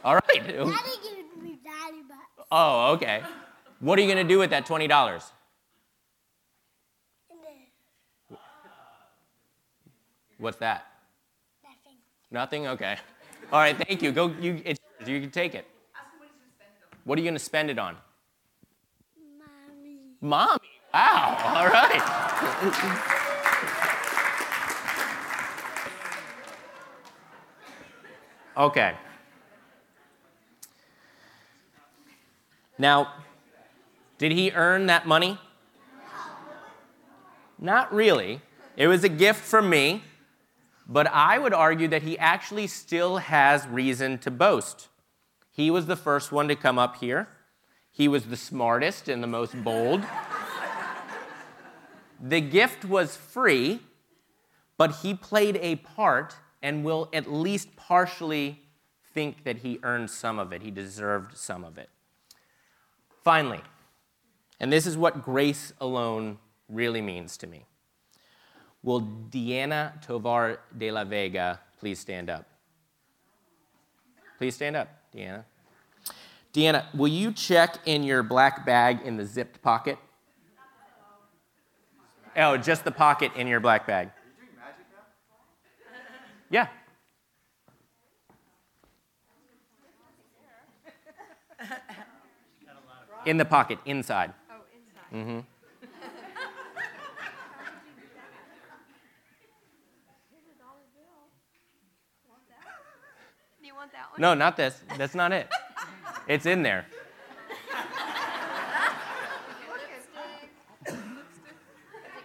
All 0.04 0.16
right. 0.16 0.24
Daddy 0.28 0.48
gave 0.48 0.64
me 1.44 1.60
daddy 1.64 2.02
bucks. 2.08 2.48
Oh, 2.52 2.94
okay. 2.94 3.22
What 3.80 4.00
are 4.00 4.02
you 4.02 4.08
going 4.12 4.26
to 4.26 4.34
do 4.34 4.40
with 4.40 4.50
that 4.50 4.66
$20? 4.66 5.32
And 7.30 8.38
What's 10.38 10.58
that? 10.58 10.91
Nothing. 12.32 12.68
Okay. 12.68 12.98
All 13.52 13.60
right, 13.60 13.78
thank 13.78 14.02
you. 14.02 14.12
Go 14.12 14.34
you 14.40 14.62
you 15.06 15.20
can 15.22 15.32
take 15.32 15.56
it. 15.56 15.66
What 17.04 17.18
are 17.18 17.22
you 17.22 17.26
going 17.26 17.36
to 17.36 17.40
spend 17.44 17.70
it 17.70 17.80
on? 17.80 17.98
Mommy. 19.40 19.98
Mommy. 20.22 20.70
Wow. 20.94 21.38
All 21.56 21.68
right. 21.68 22.02
Okay. 28.58 28.94
Now, 32.78 33.14
did 34.18 34.32
he 34.32 34.52
earn 34.52 34.88
that 34.88 35.08
money? 35.08 35.40
Not 37.58 37.94
really. 37.94 38.42
It 38.76 38.88
was 38.88 39.04
a 39.04 39.10
gift 39.10 39.40
from 39.40 39.70
me, 39.70 40.04
but 40.92 41.08
I 41.08 41.40
would 41.40 41.54
argue 41.54 41.88
that 41.88 42.04
he 42.04 42.18
actually 42.18 42.68
still 42.68 43.18
has 43.18 43.66
reason 43.66 44.18
to 44.20 44.30
boast. 44.30 44.90
He 45.50 45.72
was 45.72 45.86
the 45.86 45.96
first 45.96 46.34
one 46.34 46.50
to 46.50 46.56
come 46.56 46.78
up 46.78 46.98
here. 46.98 47.30
He 47.92 48.10
was 48.10 48.26
the 48.26 48.36
smartest 48.36 49.08
and 49.08 49.24
the 49.24 49.28
most 49.28 49.64
bold. 49.64 50.04
the 52.22 52.42
gift 52.42 52.84
was 52.84 53.16
free, 53.16 53.80
but 54.78 54.98
he 54.98 55.14
played 55.14 55.58
a 55.62 55.78
part 55.78 56.36
and 56.62 56.84
will 56.84 57.08
at 57.14 57.32
least 57.32 57.74
partially 57.78 58.62
think 59.14 59.46
that 59.46 59.60
he 59.60 59.80
earned 59.84 60.10
some 60.10 60.40
of 60.40 60.52
it. 60.52 60.62
He 60.62 60.72
deserved 60.72 61.38
some 61.38 61.64
of 61.64 61.78
it. 61.78 61.90
Finally, 63.24 63.62
and 64.60 64.74
this 64.74 64.86
is 64.86 64.98
what 64.98 65.24
grace 65.24 65.72
alone 65.80 66.38
really 66.68 67.02
means 67.02 67.38
to 67.38 67.48
me. 67.48 67.66
Will 68.84 69.02
Deanna 69.02 70.02
Tovar 70.02 70.60
de 70.76 70.92
la 70.92 71.04
Vega 71.04 71.60
please 71.80 72.00
stand 72.00 72.30
up? 72.30 72.46
Please 74.38 74.56
stand 74.56 74.76
up, 74.76 74.88
Deanna. 75.16 75.44
Deanna, 76.54 76.86
will 76.96 77.08
you 77.08 77.32
check 77.32 77.78
in 77.86 78.04
your 78.04 78.24
black 78.24 78.66
bag 78.66 79.02
in 79.06 79.18
the 79.18 79.26
zipped 79.26 79.62
pocket? 79.62 79.98
Oh, 82.36 82.58
just 82.58 82.84
the 82.84 82.92
pocket 82.92 83.32
in 83.36 83.48
your 83.48 83.60
black 83.60 83.86
bag. 83.86 84.08
Are 84.08 84.12
you 84.32 84.48
doing 84.48 84.58
magic 84.58 84.86
now? 84.92 85.06
Yeah. 86.50 86.68
In 93.26 93.38
the 93.38 93.46
pocket, 93.46 93.78
inside. 93.86 94.34
Oh, 94.50 94.56
inside. 95.14 95.46
Do 103.62 103.68
you 103.68 103.76
want 103.76 103.92
that 103.92 104.10
one? 104.10 104.11
No, 104.22 104.36
not 104.36 104.56
this. 104.56 104.80
That's 105.00 105.16
not 105.16 105.32
it. 105.32 105.50
It's 106.28 106.46
in 106.46 106.62
there. 106.62 106.86
There's 110.86 110.94
a 110.94 111.00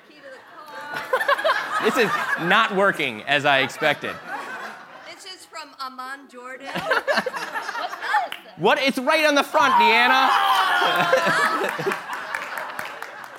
key 0.06 0.16
to 0.16 0.28
the 0.30 0.36
car. 0.54 1.84
This 1.84 1.96
is 1.96 2.10
not 2.46 2.76
working 2.76 3.22
as 3.22 3.46
I 3.46 3.60
expected. 3.60 4.14
This 5.10 5.24
is 5.24 5.46
from 5.46 5.70
Amon 5.80 6.28
Jordan. 6.28 6.68
What? 8.58 8.78
It's 8.78 8.96
right 8.96 9.26
on 9.26 9.34
the 9.34 9.42
front, 9.42 9.74
Deanna. 9.74 10.30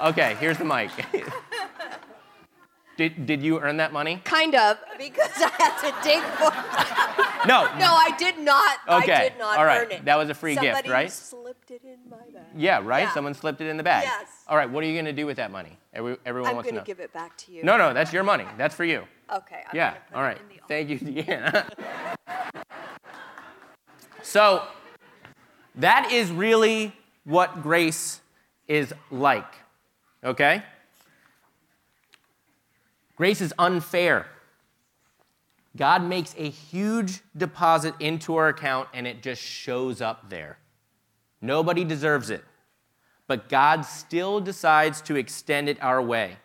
okay, 0.10 0.36
here's 0.40 0.60
the 0.60 0.66
mic. 0.66 0.92
Did, 2.98 3.26
did 3.28 3.44
you 3.44 3.60
earn 3.60 3.78
that 3.78 3.94
money? 3.94 4.22
Kind 4.24 4.56
of, 4.56 4.78
because 4.98 5.32
I 5.38 5.50
had 5.58 5.78
to 5.82 5.96
dig 6.04 6.24
for 6.24 6.48
it. 6.48 7.48
No. 7.48 7.68
No, 7.78 7.94
I 7.94 8.12
did 8.18 8.40
not. 8.40 8.80
Okay, 9.04 9.14
I 9.14 9.30
did 9.30 9.38
not 9.38 9.58
all 9.58 9.66
right. 9.66 9.82
earn 9.82 9.92
it. 9.92 10.06
That 10.06 10.18
was 10.18 10.30
a 10.30 10.34
free 10.34 10.56
gift, 10.56 10.66
Somebody 10.66 10.90
right? 10.90 11.12
slipped 11.12 11.70
it 11.72 11.82
in 11.84 11.98
my 12.10 12.18
bag. 12.34 12.44
Yeah, 12.56 12.82
right? 12.84 13.02
Yeah. 13.02 13.14
Someone 13.14 13.36
slipped 13.36 13.62
it 13.62 13.68
in 13.68 13.78
the 13.78 13.84
bag. 13.84 14.06
Yes. 14.06 14.28
All 14.48 14.58
right, 14.58 14.70
what 14.70 14.84
are 14.84 14.88
you 14.88 14.94
going 14.94 15.06
to 15.06 15.14
do 15.14 15.26
with 15.26 15.38
that 15.38 15.52
money? 15.52 15.78
Every, 15.94 16.18
everyone 16.26 16.50
I'm 16.50 16.56
wants 16.56 16.70
to 16.70 16.74
know. 16.74 16.80
I'm 16.80 16.86
going 16.86 16.96
to 16.96 17.00
give 17.00 17.00
it 17.00 17.14
back 17.14 17.38
to 17.38 17.52
you. 17.52 17.64
No, 17.64 17.78
no, 17.78 17.94
that's 17.94 18.12
your 18.12 18.24
money. 18.24 18.46
That's 18.58 18.74
for 18.74 18.84
you. 18.84 19.04
Okay. 19.34 19.64
I'm 19.70 19.76
yeah, 19.76 19.96
all 20.14 20.24
the 20.24 20.38
Thank 20.68 20.90
you, 20.90 21.00
Deanna. 21.00 21.70
so, 24.24 24.64
that 25.76 26.12
is 26.12 26.32
really 26.32 26.94
what 27.24 27.62
grace 27.62 28.22
is 28.68 28.94
like, 29.12 29.54
okay? 30.24 30.64
Grace 33.18 33.42
is 33.42 33.54
unfair. 33.58 34.28
God 35.76 36.04
makes 36.04 36.34
a 36.38 36.50
huge 36.50 37.22
deposit 37.36 37.94
into 38.00 38.36
our 38.36 38.48
account 38.48 38.88
and 38.94 39.06
it 39.06 39.22
just 39.22 39.42
shows 39.42 40.02
up 40.02 40.30
there. 40.30 40.58
Nobody 41.42 41.84
deserves 41.84 42.30
it, 42.30 42.44
but 43.28 43.50
God 43.50 43.82
still 43.82 44.40
decides 44.40 45.02
to 45.02 45.16
extend 45.16 45.68
it 45.68 45.82
our 45.84 46.02
way. 46.02 46.38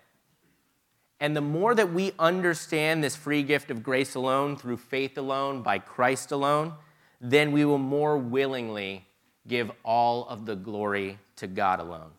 And 1.20 1.36
the 1.36 1.40
more 1.40 1.74
that 1.74 1.92
we 1.92 2.12
understand 2.18 3.04
this 3.04 3.14
free 3.14 3.42
gift 3.42 3.70
of 3.70 3.82
grace 3.82 4.14
alone, 4.14 4.56
through 4.56 4.78
faith 4.78 5.16
alone, 5.16 5.62
by 5.62 5.78
Christ 5.78 6.32
alone, 6.32 6.74
then 7.20 7.52
we 7.52 7.64
will 7.64 7.78
more 7.78 8.18
willingly 8.18 9.06
give 9.46 9.70
all 9.84 10.26
of 10.26 10.46
the 10.46 10.56
glory 10.56 11.18
to 11.36 11.46
God 11.46 11.80
alone. 11.80 12.10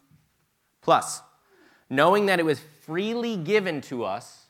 Plus, 0.82 1.22
knowing 1.90 2.28
that 2.28 2.40
it 2.40 2.46
was 2.46 2.62
freely 2.86 3.36
given 3.36 3.82
to 3.82 4.06
us 4.06 4.43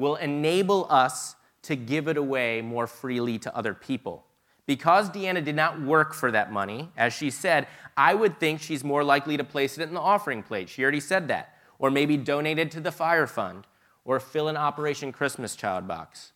will 0.00 0.16
enable 0.16 0.86
us 0.90 1.36
to 1.62 1.76
give 1.76 2.08
it 2.08 2.16
away 2.16 2.62
more 2.62 2.86
freely 2.86 3.38
to 3.38 3.54
other 3.54 3.74
people. 3.74 4.24
Because 4.66 5.10
Deanna 5.10 5.44
did 5.44 5.54
not 5.54 5.80
work 5.80 6.14
for 6.14 6.30
that 6.30 6.52
money, 6.52 6.90
as 6.96 7.12
she 7.12 7.30
said, 7.30 7.66
I 7.96 8.14
would 8.14 8.40
think 8.40 8.60
she's 8.60 8.82
more 8.82 9.04
likely 9.04 9.36
to 9.36 9.44
place 9.44 9.76
it 9.78 9.82
in 9.82 9.94
the 9.94 10.00
offering 10.00 10.42
plate. 10.42 10.68
She 10.68 10.82
already 10.82 11.00
said 11.00 11.28
that. 11.28 11.54
Or 11.78 11.90
maybe 11.90 12.16
donate 12.16 12.58
it 12.58 12.70
to 12.72 12.80
the 12.80 12.92
fire 12.92 13.26
fund, 13.26 13.66
or 14.04 14.20
fill 14.20 14.48
an 14.48 14.56
Operation 14.56 15.12
Christmas 15.12 15.56
Child 15.56 15.88
box. 15.88 16.32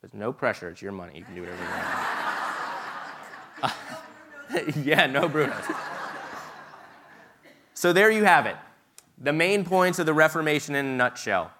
There's 0.00 0.14
no 0.14 0.32
pressure, 0.32 0.70
it's 0.70 0.82
your 0.82 0.92
money. 0.92 1.18
You 1.18 1.24
can 1.24 1.34
do 1.34 1.42
whatever 1.42 1.62
you 1.62 1.70
want. 3.62 4.76
yeah, 4.84 5.06
no 5.06 5.28
Brunos. 5.28 5.76
So 7.74 7.92
there 7.92 8.10
you 8.10 8.24
have 8.24 8.46
it. 8.46 8.56
The 9.18 9.32
main 9.32 9.64
points 9.64 9.98
of 9.98 10.06
the 10.06 10.14
Reformation 10.14 10.74
in 10.74 10.86
a 10.86 10.96
nutshell. 10.96 11.52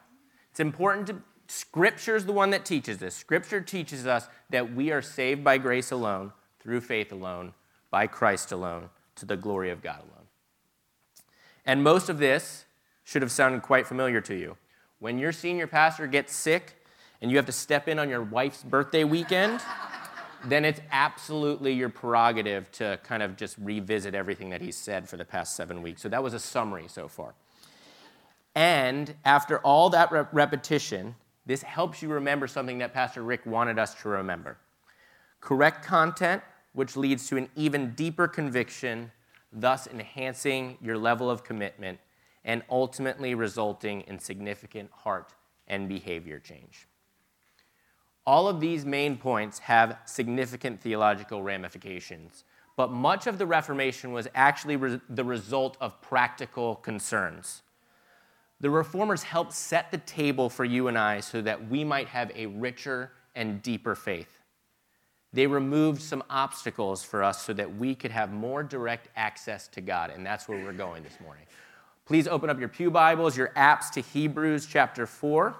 It's 0.50 0.60
important 0.60 1.06
to, 1.06 1.22
Scripture 1.48 2.14
is 2.14 2.26
the 2.26 2.32
one 2.32 2.50
that 2.50 2.66
teaches 2.66 2.98
this. 2.98 3.14
Scripture 3.14 3.62
teaches 3.62 4.06
us 4.06 4.28
that 4.50 4.74
we 4.74 4.92
are 4.92 5.00
saved 5.00 5.42
by 5.42 5.56
grace 5.56 5.90
alone, 5.90 6.32
through 6.60 6.82
faith 6.82 7.10
alone, 7.10 7.54
by 7.90 8.06
Christ 8.06 8.52
alone, 8.52 8.90
to 9.16 9.24
the 9.24 9.36
glory 9.36 9.70
of 9.70 9.82
God 9.82 10.00
alone. 10.00 10.26
And 11.64 11.82
most 11.82 12.10
of 12.10 12.18
this 12.18 12.66
should 13.02 13.22
have 13.22 13.32
sounded 13.32 13.62
quite 13.62 13.86
familiar 13.86 14.20
to 14.20 14.34
you. 14.34 14.58
When 14.98 15.18
your 15.18 15.32
senior 15.32 15.66
pastor 15.66 16.06
gets 16.06 16.34
sick 16.34 16.84
and 17.22 17.30
you 17.30 17.38
have 17.38 17.46
to 17.46 17.52
step 17.52 17.88
in 17.88 17.98
on 17.98 18.10
your 18.10 18.22
wife's 18.22 18.62
birthday 18.62 19.04
weekend, 19.04 19.62
then 20.44 20.66
it's 20.66 20.80
absolutely 20.92 21.72
your 21.72 21.88
prerogative 21.88 22.70
to 22.72 22.98
kind 23.04 23.22
of 23.22 23.36
just 23.36 23.56
revisit 23.58 24.14
everything 24.14 24.50
that 24.50 24.60
he's 24.60 24.76
said 24.76 25.08
for 25.08 25.16
the 25.16 25.24
past 25.24 25.56
seven 25.56 25.80
weeks. 25.80 26.02
So 26.02 26.10
that 26.10 26.22
was 26.22 26.34
a 26.34 26.38
summary 26.38 26.88
so 26.88 27.08
far. 27.08 27.34
And 28.54 29.14
after 29.24 29.58
all 29.60 29.88
that 29.90 30.12
rep- 30.12 30.28
repetition, 30.32 31.14
this 31.48 31.62
helps 31.62 32.02
you 32.02 32.10
remember 32.10 32.46
something 32.46 32.76
that 32.78 32.92
Pastor 32.92 33.22
Rick 33.22 33.46
wanted 33.46 33.78
us 33.78 33.94
to 34.02 34.08
remember 34.10 34.58
correct 35.40 35.84
content, 35.84 36.42
which 36.72 36.96
leads 36.96 37.26
to 37.28 37.36
an 37.36 37.48
even 37.56 37.92
deeper 37.92 38.28
conviction, 38.28 39.10
thus 39.52 39.86
enhancing 39.86 40.76
your 40.82 40.98
level 40.98 41.30
of 41.30 41.44
commitment 41.44 41.98
and 42.44 42.62
ultimately 42.68 43.34
resulting 43.34 44.02
in 44.02 44.18
significant 44.18 44.90
heart 44.90 45.32
and 45.66 45.88
behavior 45.88 46.38
change. 46.38 46.86
All 48.26 48.46
of 48.46 48.60
these 48.60 48.84
main 48.84 49.16
points 49.16 49.60
have 49.60 49.96
significant 50.04 50.82
theological 50.82 51.42
ramifications, 51.42 52.44
but 52.76 52.90
much 52.90 53.26
of 53.26 53.38
the 53.38 53.46
Reformation 53.46 54.12
was 54.12 54.28
actually 54.34 54.76
re- 54.76 55.00
the 55.08 55.24
result 55.24 55.78
of 55.80 56.00
practical 56.02 56.74
concerns. 56.74 57.62
The 58.60 58.70
reformers 58.70 59.22
helped 59.22 59.52
set 59.52 59.90
the 59.90 59.98
table 59.98 60.48
for 60.50 60.64
you 60.64 60.88
and 60.88 60.98
I 60.98 61.20
so 61.20 61.40
that 61.42 61.68
we 61.68 61.84
might 61.84 62.08
have 62.08 62.32
a 62.34 62.46
richer 62.46 63.12
and 63.36 63.62
deeper 63.62 63.94
faith. 63.94 64.40
They 65.32 65.46
removed 65.46 66.02
some 66.02 66.24
obstacles 66.28 67.04
for 67.04 67.22
us 67.22 67.44
so 67.44 67.52
that 67.52 67.76
we 67.76 67.94
could 67.94 68.10
have 68.10 68.32
more 68.32 68.62
direct 68.62 69.08
access 69.14 69.68
to 69.68 69.80
God, 69.80 70.10
and 70.10 70.26
that's 70.26 70.48
where 70.48 70.62
we're 70.64 70.72
going 70.72 71.04
this 71.04 71.20
morning. 71.20 71.44
Please 72.06 72.26
open 72.26 72.48
up 72.50 72.58
your 72.58 72.68
Pew 72.68 72.90
Bibles, 72.90 73.36
your 73.36 73.48
apps 73.48 73.90
to 73.92 74.00
Hebrews 74.00 74.66
chapter 74.66 75.06
4. 75.06 75.54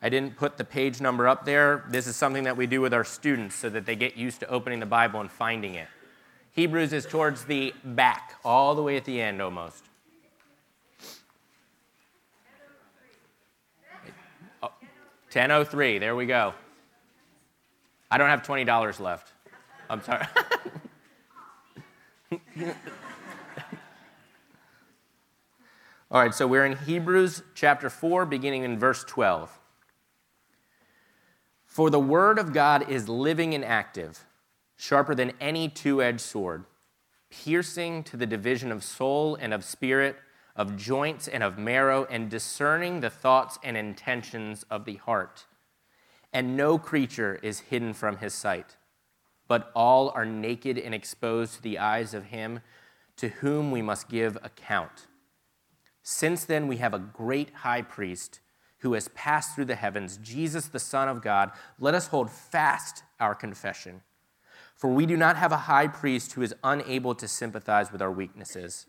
I 0.00 0.08
didn't 0.08 0.36
put 0.36 0.58
the 0.58 0.64
page 0.64 1.00
number 1.00 1.26
up 1.26 1.44
there. 1.44 1.84
This 1.88 2.06
is 2.06 2.14
something 2.14 2.44
that 2.44 2.56
we 2.56 2.66
do 2.66 2.80
with 2.80 2.94
our 2.94 3.02
students 3.02 3.56
so 3.56 3.68
that 3.70 3.84
they 3.84 3.96
get 3.96 4.16
used 4.16 4.38
to 4.40 4.48
opening 4.48 4.78
the 4.78 4.86
Bible 4.86 5.20
and 5.20 5.30
finding 5.30 5.74
it. 5.74 5.88
Hebrews 6.52 6.92
is 6.92 7.06
towards 7.06 7.46
the 7.46 7.72
back, 7.82 8.34
all 8.44 8.74
the 8.74 8.82
way 8.82 8.96
at 8.96 9.04
the 9.04 9.20
end 9.20 9.40
almost. 9.40 9.87
1003, 15.28 15.98
there 15.98 16.16
we 16.16 16.24
go. 16.24 16.54
I 18.10 18.16
don't 18.16 18.30
have 18.30 18.42
$20 18.42 19.00
left. 19.00 19.32
I'm 19.90 20.02
sorry. 20.02 20.26
All 26.10 26.22
right, 26.22 26.34
so 26.34 26.46
we're 26.46 26.64
in 26.64 26.76
Hebrews 26.76 27.42
chapter 27.54 27.90
4, 27.90 28.24
beginning 28.24 28.64
in 28.64 28.78
verse 28.78 29.04
12. 29.04 29.58
For 31.66 31.90
the 31.90 32.00
word 32.00 32.38
of 32.38 32.54
God 32.54 32.88
is 32.88 33.10
living 33.10 33.54
and 33.54 33.62
active, 33.62 34.24
sharper 34.76 35.14
than 35.14 35.32
any 35.38 35.68
two 35.68 36.02
edged 36.02 36.22
sword, 36.22 36.64
piercing 37.28 38.02
to 38.04 38.16
the 38.16 38.24
division 38.24 38.72
of 38.72 38.82
soul 38.82 39.34
and 39.34 39.52
of 39.52 39.62
spirit 39.62 40.16
of 40.58 40.76
joints 40.76 41.28
and 41.28 41.42
of 41.42 41.56
marrow, 41.56 42.04
and 42.10 42.28
discerning 42.28 43.00
the 43.00 43.08
thoughts 43.08 43.58
and 43.62 43.76
intentions 43.76 44.66
of 44.68 44.84
the 44.84 44.96
heart. 44.96 45.46
And 46.32 46.56
no 46.56 46.78
creature 46.78 47.38
is 47.42 47.60
hidden 47.60 47.94
from 47.94 48.18
his 48.18 48.34
sight, 48.34 48.76
but 49.46 49.70
all 49.74 50.10
are 50.10 50.26
naked 50.26 50.76
and 50.76 50.94
exposed 50.94 51.54
to 51.54 51.62
the 51.62 51.78
eyes 51.78 52.12
of 52.12 52.24
him 52.24 52.60
to 53.16 53.28
whom 53.28 53.70
we 53.70 53.80
must 53.80 54.08
give 54.08 54.36
account. 54.42 55.06
Since 56.02 56.44
then, 56.44 56.66
we 56.66 56.78
have 56.78 56.92
a 56.92 56.98
great 56.98 57.50
high 57.50 57.82
priest 57.82 58.40
who 58.78 58.94
has 58.94 59.08
passed 59.08 59.54
through 59.54 59.66
the 59.66 59.74
heavens, 59.76 60.18
Jesus, 60.22 60.66
the 60.66 60.78
Son 60.78 61.08
of 61.08 61.22
God. 61.22 61.52
Let 61.78 61.94
us 61.94 62.08
hold 62.08 62.30
fast 62.30 63.02
our 63.20 63.34
confession. 63.34 64.02
For 64.76 64.88
we 64.88 65.06
do 65.06 65.16
not 65.16 65.36
have 65.36 65.50
a 65.50 65.56
high 65.56 65.88
priest 65.88 66.32
who 66.32 66.42
is 66.42 66.54
unable 66.62 67.14
to 67.16 67.26
sympathize 67.26 67.90
with 67.90 68.02
our 68.02 68.12
weaknesses 68.12 68.86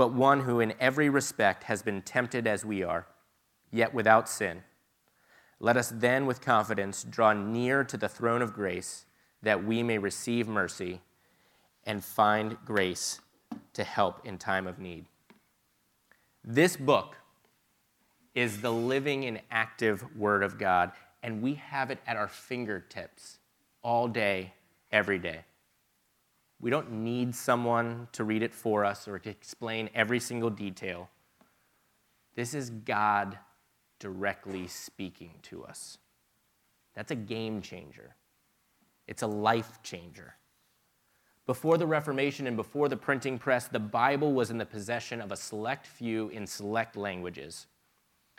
but 0.00 0.14
one 0.14 0.40
who 0.40 0.60
in 0.60 0.72
every 0.80 1.10
respect 1.10 1.64
has 1.64 1.82
been 1.82 2.00
tempted 2.00 2.46
as 2.46 2.64
we 2.64 2.82
are, 2.82 3.06
yet 3.70 3.92
without 3.92 4.30
sin. 4.30 4.62
Let 5.58 5.76
us 5.76 5.92
then 5.94 6.24
with 6.24 6.40
confidence 6.40 7.04
draw 7.04 7.34
near 7.34 7.84
to 7.84 7.98
the 7.98 8.08
throne 8.08 8.40
of 8.40 8.54
grace 8.54 9.04
that 9.42 9.62
we 9.62 9.82
may 9.82 9.98
receive 9.98 10.48
mercy 10.48 11.02
and 11.84 12.02
find 12.02 12.56
grace 12.64 13.20
to 13.74 13.84
help 13.84 14.26
in 14.26 14.38
time 14.38 14.66
of 14.66 14.78
need. 14.78 15.04
This 16.42 16.78
book 16.78 17.16
is 18.34 18.62
the 18.62 18.72
living 18.72 19.26
and 19.26 19.42
active 19.50 20.16
Word 20.16 20.42
of 20.42 20.56
God, 20.56 20.92
and 21.22 21.42
we 21.42 21.56
have 21.56 21.90
it 21.90 21.98
at 22.06 22.16
our 22.16 22.28
fingertips 22.28 23.36
all 23.82 24.08
day, 24.08 24.54
every 24.90 25.18
day. 25.18 25.40
We 26.60 26.70
don't 26.70 26.92
need 26.92 27.34
someone 27.34 28.08
to 28.12 28.24
read 28.24 28.42
it 28.42 28.52
for 28.52 28.84
us 28.84 29.08
or 29.08 29.18
to 29.18 29.30
explain 29.30 29.88
every 29.94 30.20
single 30.20 30.50
detail. 30.50 31.08
This 32.34 32.54
is 32.54 32.70
God 32.70 33.38
directly 33.98 34.66
speaking 34.66 35.32
to 35.42 35.64
us. 35.64 35.98
That's 36.94 37.10
a 37.10 37.16
game 37.16 37.62
changer, 37.62 38.14
it's 39.06 39.22
a 39.22 39.26
life 39.26 39.82
changer. 39.82 40.34
Before 41.46 41.78
the 41.78 41.86
Reformation 41.86 42.46
and 42.46 42.56
before 42.56 42.88
the 42.88 42.96
printing 42.96 43.36
press, 43.36 43.66
the 43.66 43.80
Bible 43.80 44.32
was 44.32 44.50
in 44.50 44.58
the 44.58 44.66
possession 44.66 45.20
of 45.20 45.32
a 45.32 45.36
select 45.36 45.84
few 45.84 46.28
in 46.28 46.46
select 46.46 46.96
languages. 46.96 47.66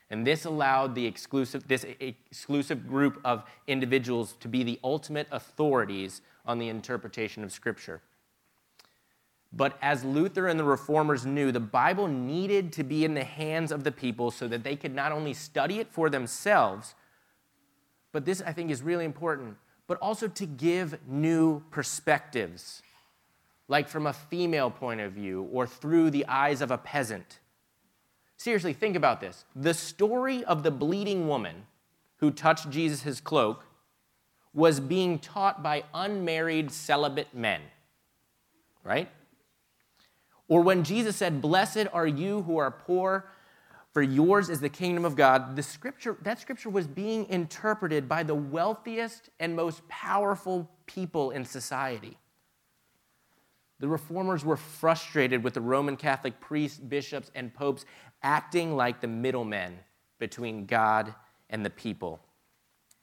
And 0.09 0.25
this 0.25 0.45
allowed 0.45 0.95
the 0.95 1.05
exclusive, 1.05 1.67
this 1.67 1.85
exclusive 1.99 2.87
group 2.87 3.19
of 3.25 3.43
individuals 3.67 4.35
to 4.39 4.47
be 4.47 4.63
the 4.63 4.79
ultimate 4.83 5.27
authorities 5.31 6.21
on 6.45 6.57
the 6.57 6.69
interpretation 6.69 7.43
of 7.43 7.51
Scripture. 7.51 8.01
But 9.53 9.77
as 9.81 10.05
Luther 10.05 10.47
and 10.47 10.59
the 10.59 10.63
reformers 10.63 11.25
knew, 11.25 11.51
the 11.51 11.59
Bible 11.59 12.07
needed 12.07 12.71
to 12.73 12.83
be 12.83 13.03
in 13.03 13.13
the 13.13 13.23
hands 13.23 13.71
of 13.71 13.83
the 13.83 13.91
people 13.91 14.31
so 14.31 14.47
that 14.47 14.63
they 14.63 14.75
could 14.75 14.95
not 14.95 15.11
only 15.11 15.33
study 15.33 15.79
it 15.79 15.91
for 15.91 16.09
themselves, 16.09 16.95
but 18.13 18.25
this 18.25 18.41
I 18.45 18.53
think 18.53 18.71
is 18.71 18.81
really 18.81 19.05
important, 19.05 19.57
but 19.87 19.97
also 19.97 20.27
to 20.29 20.45
give 20.45 20.97
new 21.05 21.61
perspectives, 21.69 22.81
like 23.67 23.89
from 23.89 24.07
a 24.07 24.13
female 24.13 24.71
point 24.71 25.01
of 25.01 25.11
view 25.11 25.49
or 25.51 25.67
through 25.67 26.11
the 26.11 26.25
eyes 26.27 26.61
of 26.61 26.71
a 26.71 26.77
peasant. 26.77 27.39
Seriously, 28.37 28.73
think 28.73 28.95
about 28.95 29.19
this. 29.19 29.43
The 29.55 29.73
story 29.73 30.43
of 30.45 30.63
the 30.63 30.71
bleeding 30.71 31.27
woman 31.27 31.67
who 32.17 32.31
touched 32.31 32.69
Jesus' 32.69 33.19
cloak 33.19 33.65
was 34.53 34.79
being 34.79 35.19
taught 35.19 35.61
by 35.61 35.83
unmarried 35.93 36.71
celibate 36.71 37.33
men, 37.33 37.61
right? 38.83 39.09
Or 40.51 40.59
when 40.59 40.83
Jesus 40.83 41.15
said, 41.15 41.41
Blessed 41.41 41.87
are 41.93 42.05
you 42.05 42.41
who 42.41 42.57
are 42.57 42.71
poor, 42.71 43.25
for 43.93 44.01
yours 44.01 44.49
is 44.49 44.59
the 44.59 44.67
kingdom 44.67 45.05
of 45.05 45.15
God, 45.15 45.55
the 45.55 45.63
scripture, 45.63 46.17
that 46.23 46.41
scripture 46.41 46.69
was 46.69 46.87
being 46.87 47.25
interpreted 47.29 48.09
by 48.09 48.23
the 48.23 48.35
wealthiest 48.35 49.29
and 49.39 49.55
most 49.55 49.87
powerful 49.87 50.69
people 50.87 51.31
in 51.31 51.45
society. 51.45 52.17
The 53.79 53.87
reformers 53.87 54.43
were 54.43 54.57
frustrated 54.57 55.41
with 55.41 55.53
the 55.53 55.61
Roman 55.61 55.95
Catholic 55.95 56.41
priests, 56.41 56.79
bishops, 56.79 57.31
and 57.33 57.53
popes 57.53 57.85
acting 58.21 58.75
like 58.75 58.99
the 58.99 59.07
middlemen 59.07 59.79
between 60.19 60.65
God 60.65 61.15
and 61.49 61.65
the 61.65 61.69
people. 61.69 62.19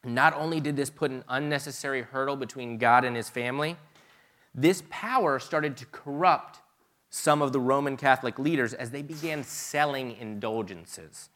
Not 0.04 0.34
only 0.34 0.60
did 0.60 0.76
this 0.76 0.90
put 0.90 1.10
an 1.10 1.24
unnecessary 1.30 2.02
hurdle 2.02 2.36
between 2.36 2.76
God 2.76 3.06
and 3.06 3.16
his 3.16 3.30
family, 3.30 3.78
this 4.54 4.82
power 4.90 5.38
started 5.38 5.78
to 5.78 5.86
corrupt 5.86 6.60
some 7.10 7.42
of 7.42 7.52
the 7.52 7.60
Roman 7.60 7.96
Catholic 7.96 8.38
leaders 8.38 8.74
as 8.74 8.90
they 8.90 9.02
began 9.02 9.42
selling 9.42 10.16
indulgences. 10.16 11.30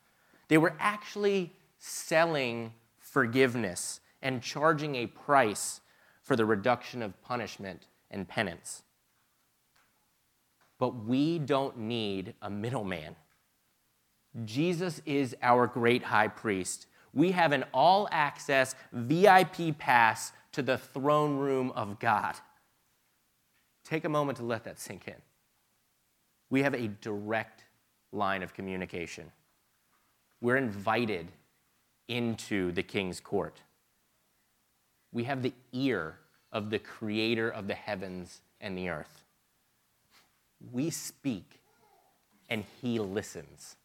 They 0.48 0.58
were 0.58 0.74
actually 0.78 1.52
selling 1.78 2.72
forgiveness 2.98 4.00
and 4.20 4.42
charging 4.42 4.96
a 4.96 5.06
price 5.06 5.80
for 6.22 6.36
the 6.36 6.44
reduction 6.44 7.02
of 7.02 7.20
punishment 7.22 7.86
and 8.10 8.28
penance. 8.28 8.82
But 10.78 11.04
we 11.04 11.38
don't 11.38 11.78
need 11.78 12.34
a 12.42 12.50
middleman. 12.50 13.16
Jesus 14.44 15.00
is 15.04 15.36
our 15.42 15.66
great 15.66 16.04
high 16.04 16.28
priest. 16.28 16.86
We 17.14 17.32
have 17.32 17.52
an 17.52 17.64
all 17.72 18.08
access 18.10 18.74
VIP 18.92 19.78
pass 19.78 20.32
to 20.52 20.62
the 20.62 20.78
throne 20.78 21.36
room 21.36 21.70
of 21.72 21.98
God. 21.98 22.34
Take 23.84 24.04
a 24.04 24.08
moment 24.08 24.38
to 24.38 24.44
let 24.44 24.64
that 24.64 24.78
sink 24.78 25.08
in 25.08 25.14
we 26.52 26.62
have 26.62 26.74
a 26.74 26.86
direct 27.00 27.64
line 28.12 28.42
of 28.42 28.52
communication. 28.52 29.32
we're 30.42 30.58
invited 30.58 31.28
into 32.08 32.72
the 32.72 32.82
king's 32.82 33.20
court. 33.20 33.62
We 35.12 35.24
have 35.24 35.42
the 35.42 35.54
ear 35.72 36.18
of 36.52 36.68
the 36.68 36.78
creator 36.78 37.48
of 37.48 37.68
the 37.68 37.74
heavens 37.74 38.42
and 38.60 38.76
the 38.76 38.90
earth. 38.90 39.24
We 40.72 40.90
speak, 40.90 41.60
and 42.50 42.64
he 42.82 42.98
listens. 42.98 43.76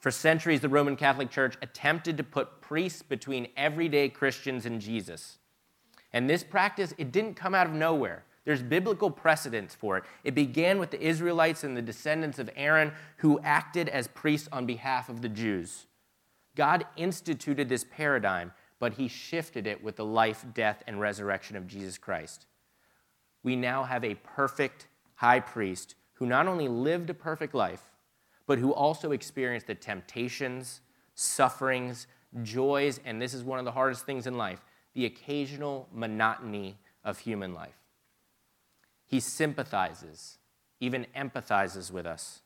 For 0.00 0.10
centuries, 0.10 0.60
the 0.60 0.68
Roman 0.68 0.96
Catholic 0.96 1.30
Church 1.30 1.56
attempted 1.62 2.18
to 2.18 2.24
put 2.24 2.60
priests 2.60 3.02
between 3.02 3.48
everyday 3.56 4.10
Christians 4.10 4.66
and 4.66 4.82
Jesus. 4.82 5.38
And 6.12 6.28
this 6.28 6.44
practice, 6.44 6.92
it 6.98 7.10
didn't 7.10 7.34
come 7.34 7.54
out 7.54 7.66
of 7.66 7.72
nowhere. 7.72 8.24
There's 8.48 8.62
biblical 8.62 9.10
precedence 9.10 9.74
for 9.74 9.98
it. 9.98 10.04
It 10.24 10.34
began 10.34 10.78
with 10.78 10.90
the 10.90 11.06
Israelites 11.06 11.64
and 11.64 11.76
the 11.76 11.82
descendants 11.82 12.38
of 12.38 12.48
Aaron 12.56 12.92
who 13.18 13.38
acted 13.40 13.90
as 13.90 14.08
priests 14.08 14.48
on 14.50 14.64
behalf 14.64 15.10
of 15.10 15.20
the 15.20 15.28
Jews. 15.28 15.84
God 16.56 16.86
instituted 16.96 17.68
this 17.68 17.84
paradigm, 17.84 18.54
but 18.78 18.94
he 18.94 19.06
shifted 19.06 19.66
it 19.66 19.84
with 19.84 19.96
the 19.96 20.04
life, 20.06 20.46
death, 20.54 20.82
and 20.86 20.98
resurrection 20.98 21.58
of 21.58 21.66
Jesus 21.66 21.98
Christ. 21.98 22.46
We 23.42 23.54
now 23.54 23.82
have 23.82 24.02
a 24.02 24.14
perfect 24.14 24.86
high 25.16 25.40
priest 25.40 25.94
who 26.14 26.24
not 26.24 26.48
only 26.48 26.68
lived 26.68 27.10
a 27.10 27.14
perfect 27.14 27.52
life, 27.54 27.82
but 28.46 28.58
who 28.58 28.72
also 28.72 29.12
experienced 29.12 29.66
the 29.66 29.74
temptations, 29.74 30.80
sufferings, 31.14 32.06
joys, 32.42 32.98
and 33.04 33.20
this 33.20 33.34
is 33.34 33.44
one 33.44 33.58
of 33.58 33.66
the 33.66 33.72
hardest 33.72 34.06
things 34.06 34.26
in 34.26 34.38
life 34.38 34.64
the 34.94 35.04
occasional 35.04 35.86
monotony 35.92 36.78
of 37.04 37.18
human 37.18 37.52
life. 37.52 37.77
He 39.08 39.20
sympathizes, 39.20 40.38
even 40.80 41.06
empathizes 41.16 41.90
with 41.90 42.06
us. 42.06 42.42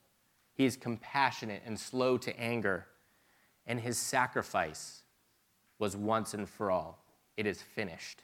He 0.54 0.64
is 0.64 0.76
compassionate 0.76 1.62
and 1.66 1.78
slow 1.78 2.16
to 2.18 2.38
anger, 2.38 2.86
and 3.66 3.80
his 3.80 3.98
sacrifice 3.98 5.02
was 5.78 5.96
once 5.96 6.34
and 6.34 6.48
for 6.48 6.70
all. 6.70 7.04
It 7.36 7.46
is 7.46 7.60
finished. 7.60 8.22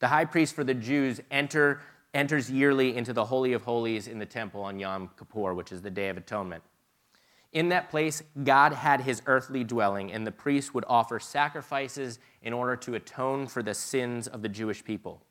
The 0.00 0.08
high 0.08 0.24
priest 0.24 0.54
for 0.54 0.64
the 0.64 0.74
Jews 0.74 1.20
enter 1.30 1.80
enters 2.12 2.50
yearly 2.50 2.96
into 2.96 3.12
the 3.12 3.26
Holy 3.26 3.52
of 3.52 3.62
Holies 3.62 4.08
in 4.08 4.18
the 4.18 4.26
temple 4.26 4.62
on 4.62 4.80
Yom 4.80 5.10
Kippur, 5.16 5.54
which 5.54 5.70
is 5.70 5.80
the 5.80 5.90
Day 5.90 6.08
of 6.08 6.16
Atonement. 6.16 6.64
In 7.52 7.68
that 7.68 7.88
place, 7.88 8.20
God 8.42 8.72
had 8.72 9.02
his 9.02 9.22
earthly 9.26 9.62
dwelling, 9.62 10.10
and 10.10 10.26
the 10.26 10.32
priest 10.32 10.74
would 10.74 10.84
offer 10.88 11.20
sacrifices 11.20 12.18
in 12.42 12.52
order 12.52 12.74
to 12.74 12.96
atone 12.96 13.46
for 13.46 13.62
the 13.62 13.74
sins 13.74 14.26
of 14.26 14.42
the 14.42 14.48
Jewish 14.48 14.82
people. 14.82 15.22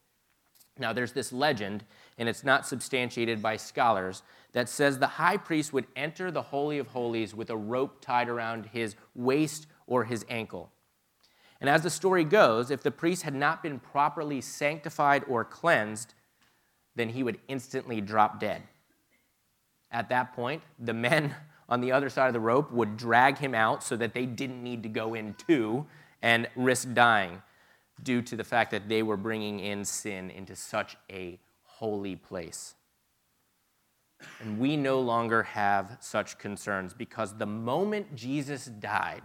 Now, 0.80 0.94
there's 0.94 1.12
this 1.12 1.32
legend, 1.32 1.84
and 2.18 2.30
it's 2.30 2.44
not 2.44 2.66
substantiated 2.66 3.42
by 3.42 3.58
scholars, 3.58 4.24
that 4.54 4.70
says 4.70 4.98
the 4.98 5.08
high 5.08 5.38
priest 5.38 5.74
would 5.74 5.86
enter 5.96 6.32
the 6.32 6.42
Holy 6.42 6.80
of 6.80 6.88
Holies 6.88 7.36
with 7.36 7.50
a 7.50 7.58
rope 7.58 8.02
tied 8.02 8.30
around 8.30 8.68
his 8.68 8.96
waist 9.14 9.68
or 9.86 10.06
his 10.06 10.26
ankle. 10.30 10.72
And 11.62 11.70
as 11.70 11.84
the 11.84 11.90
story 11.90 12.24
goes, 12.24 12.72
if 12.72 12.82
the 12.82 12.92
priest 12.92 13.24
had 13.24 13.36
not 13.36 13.62
been 13.62 13.80
properly 13.80 14.42
sanctified 14.42 15.24
or 15.28 15.44
cleansed, 15.44 16.14
then 16.96 17.10
he 17.10 17.24
would 17.24 17.40
instantly 17.48 18.02
drop 18.02 18.40
dead. 18.40 18.64
At 19.92 20.10
that 20.10 20.34
point, 20.34 20.64
the 20.80 20.94
men 20.94 21.36
on 21.70 21.82
the 21.82 21.92
other 21.92 22.10
side 22.10 22.28
of 22.28 22.34
the 22.34 22.40
rope 22.40 22.72
would 22.72 22.98
drag 22.98 23.38
him 23.38 23.54
out 23.54 23.84
so 23.84 23.96
that 23.98 24.14
they 24.14 24.26
didn't 24.26 24.64
need 24.64 24.84
to 24.84 24.90
go 24.90 25.14
in 25.14 25.36
too 25.36 25.86
and 26.22 26.48
risk 26.56 26.94
dying 26.94 27.42
due 28.04 28.22
to 28.22 28.36
the 28.36 28.44
fact 28.44 28.72
that 28.72 28.90
they 28.90 29.04
were 29.04 29.18
bringing 29.18 29.60
in 29.60 29.86
sin 29.86 30.30
into 30.30 30.56
such 30.56 30.98
a 31.12 31.40
holy 31.64 32.16
place. 32.16 32.76
And 34.42 34.60
we 34.60 34.76
no 34.76 35.00
longer 35.00 35.44
have 35.44 35.98
such 36.02 36.38
concerns 36.38 36.94
because 36.94 37.38
the 37.38 37.46
moment 37.46 38.16
Jesus 38.16 38.66
died, 38.66 39.24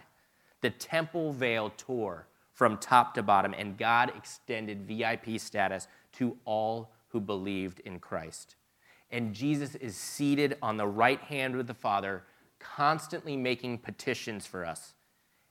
the 0.60 0.70
temple 0.70 1.32
veil 1.32 1.72
tore 1.76 2.28
from 2.52 2.78
top 2.78 3.14
to 3.14 3.22
bottom, 3.22 3.52
and 3.52 3.76
God 3.76 4.12
extended 4.16 4.87
VIP 4.87 5.40
status 5.40 5.88
to 6.12 6.37
all 6.44 6.92
who 7.08 7.20
believed 7.20 7.80
in 7.80 7.98
Christ. 7.98 8.54
And 9.10 9.34
Jesus 9.34 9.74
is 9.76 9.96
seated 9.96 10.56
on 10.62 10.76
the 10.76 10.87
right 10.87 11.20
hand 11.20 11.56
with 11.56 11.66
the 11.66 11.74
Father, 11.74 12.22
constantly 12.60 13.37
making 13.37 13.78
petitions 13.78 14.46
for 14.46 14.64
us 14.64 14.93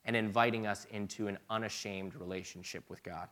and 0.04 0.14
inviting 0.16 0.66
us 0.66 0.86
into 0.90 1.28
an 1.28 1.38
unashamed 1.50 2.14
relationship 2.14 2.84
with 2.88 3.02
God. 3.02 3.28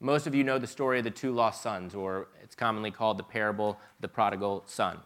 Most 0.00 0.26
of 0.26 0.34
you 0.34 0.44
know 0.44 0.58
the 0.58 0.66
story 0.66 0.98
of 0.98 1.04
the 1.04 1.10
two 1.10 1.32
lost 1.32 1.62
sons, 1.62 1.94
or 1.94 2.28
it's 2.42 2.54
commonly 2.54 2.90
called 2.90 3.18
the 3.18 3.24
parable 3.24 3.70
of 3.70 3.76
the 4.00 4.08
prodigal 4.08 4.62
son. 4.66 4.98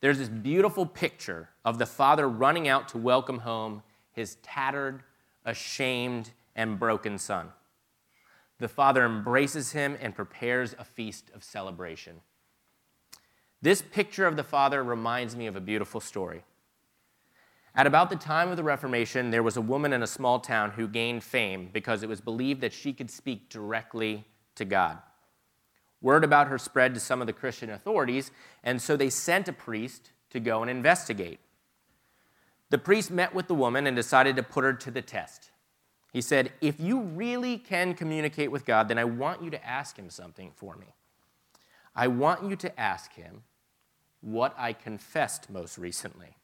There's 0.00 0.18
this 0.18 0.28
beautiful 0.28 0.86
picture 0.86 1.48
of 1.64 1.78
the 1.78 1.86
father 1.86 2.28
running 2.28 2.68
out 2.68 2.88
to 2.90 2.98
welcome 2.98 3.38
home 3.38 3.82
his 4.12 4.36
tattered, 4.42 5.02
ashamed, 5.44 6.30
and 6.54 6.78
broken 6.78 7.18
son 7.18 7.52
the 8.58 8.68
father 8.68 9.04
embraces 9.04 9.72
him 9.72 9.96
and 10.00 10.14
prepares 10.14 10.74
a 10.78 10.84
feast 10.84 11.30
of 11.34 11.44
celebration. 11.44 12.20
This 13.62 13.82
picture 13.82 14.26
of 14.26 14.36
the 14.36 14.44
father 14.44 14.82
reminds 14.82 15.36
me 15.36 15.46
of 15.46 15.56
a 15.56 15.60
beautiful 15.60 16.00
story. 16.00 16.44
At 17.78 17.86
about 17.86 18.10
the 18.10 18.16
time 18.16 18.50
of 18.50 18.56
the 18.56 18.64
Reformation, 18.64 19.30
there 19.30 19.44
was 19.44 19.56
a 19.56 19.60
woman 19.60 19.92
in 19.92 20.02
a 20.02 20.06
small 20.08 20.40
town 20.40 20.72
who 20.72 20.88
gained 20.88 21.22
fame 21.22 21.70
because 21.72 22.02
it 22.02 22.08
was 22.08 22.20
believed 22.20 22.60
that 22.62 22.72
she 22.72 22.92
could 22.92 23.08
speak 23.08 23.48
directly 23.48 24.24
to 24.56 24.64
God. 24.64 24.98
Word 26.02 26.24
about 26.24 26.48
her 26.48 26.58
spread 26.58 26.92
to 26.94 27.00
some 27.00 27.20
of 27.20 27.28
the 27.28 27.32
Christian 27.32 27.70
authorities, 27.70 28.32
and 28.64 28.82
so 28.82 28.96
they 28.96 29.10
sent 29.10 29.46
a 29.46 29.52
priest 29.52 30.10
to 30.30 30.40
go 30.40 30.60
and 30.60 30.68
investigate. 30.68 31.38
The 32.70 32.78
priest 32.78 33.12
met 33.12 33.32
with 33.32 33.46
the 33.46 33.54
woman 33.54 33.86
and 33.86 33.94
decided 33.94 34.34
to 34.34 34.42
put 34.42 34.64
her 34.64 34.72
to 34.72 34.90
the 34.90 35.00
test. 35.00 35.52
He 36.12 36.20
said, 36.20 36.52
If 36.60 36.80
you 36.80 37.00
really 37.00 37.58
can 37.58 37.94
communicate 37.94 38.50
with 38.50 38.64
God, 38.64 38.88
then 38.88 38.98
I 38.98 39.04
want 39.04 39.40
you 39.40 39.50
to 39.50 39.64
ask 39.64 39.96
him 39.96 40.10
something 40.10 40.50
for 40.56 40.74
me. 40.74 40.94
I 41.94 42.08
want 42.08 42.42
you 42.42 42.56
to 42.56 42.80
ask 42.80 43.12
him 43.12 43.44
what 44.20 44.52
I 44.58 44.72
confessed 44.72 45.48
most 45.48 45.78
recently. 45.78 46.34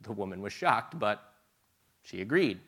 The 0.00 0.12
woman 0.12 0.42
was 0.42 0.52
shocked, 0.52 0.98
but 0.98 1.32
she 2.02 2.20
agreed. 2.20 2.60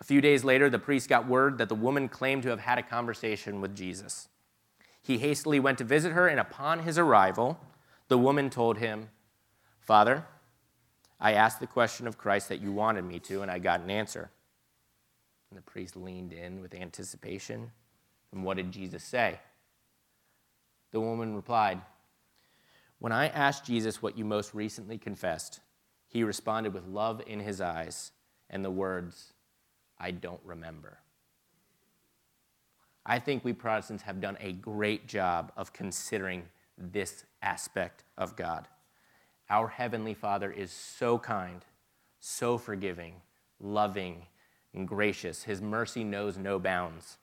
A 0.00 0.04
few 0.04 0.20
days 0.20 0.44
later, 0.44 0.68
the 0.68 0.78
priest 0.78 1.08
got 1.08 1.28
word 1.28 1.58
that 1.58 1.68
the 1.68 1.74
woman 1.74 2.08
claimed 2.08 2.42
to 2.42 2.50
have 2.50 2.60
had 2.60 2.78
a 2.78 2.82
conversation 2.82 3.60
with 3.60 3.76
Jesus. 3.76 4.28
He 5.02 5.18
hastily 5.18 5.60
went 5.60 5.78
to 5.78 5.84
visit 5.84 6.12
her, 6.12 6.26
and 6.26 6.40
upon 6.40 6.80
his 6.80 6.98
arrival, 6.98 7.60
the 8.08 8.18
woman 8.18 8.50
told 8.50 8.78
him, 8.78 9.10
Father, 9.80 10.26
I 11.20 11.32
asked 11.34 11.60
the 11.60 11.66
question 11.66 12.06
of 12.06 12.18
Christ 12.18 12.48
that 12.48 12.60
you 12.60 12.72
wanted 12.72 13.04
me 13.04 13.18
to, 13.20 13.42
and 13.42 13.50
I 13.50 13.58
got 13.58 13.80
an 13.80 13.90
answer. 13.90 14.30
And 15.50 15.58
the 15.58 15.62
priest 15.62 15.96
leaned 15.96 16.32
in 16.32 16.60
with 16.60 16.74
anticipation. 16.74 17.70
And 18.32 18.44
what 18.44 18.56
did 18.56 18.72
Jesus 18.72 19.04
say? 19.04 19.38
The 20.90 21.00
woman 21.00 21.34
replied, 21.34 21.80
When 22.98 23.12
I 23.12 23.28
asked 23.28 23.64
Jesus 23.64 24.02
what 24.02 24.18
you 24.18 24.24
most 24.24 24.54
recently 24.54 24.98
confessed, 24.98 25.60
he 26.14 26.22
responded 26.22 26.72
with 26.72 26.86
love 26.86 27.20
in 27.26 27.40
his 27.40 27.60
eyes 27.60 28.12
and 28.48 28.64
the 28.64 28.70
words, 28.70 29.32
I 29.98 30.12
don't 30.12 30.40
remember. 30.44 30.98
I 33.04 33.18
think 33.18 33.44
we 33.44 33.52
Protestants 33.52 34.04
have 34.04 34.20
done 34.20 34.38
a 34.40 34.52
great 34.52 35.08
job 35.08 35.50
of 35.56 35.72
considering 35.72 36.44
this 36.78 37.24
aspect 37.42 38.04
of 38.16 38.36
God. 38.36 38.68
Our 39.50 39.66
Heavenly 39.66 40.14
Father 40.14 40.52
is 40.52 40.70
so 40.70 41.18
kind, 41.18 41.64
so 42.20 42.58
forgiving, 42.58 43.14
loving, 43.58 44.22
and 44.72 44.86
gracious. 44.86 45.42
His 45.42 45.60
mercy 45.60 46.04
knows 46.04 46.38
no 46.38 46.60
bounds. 46.60 47.18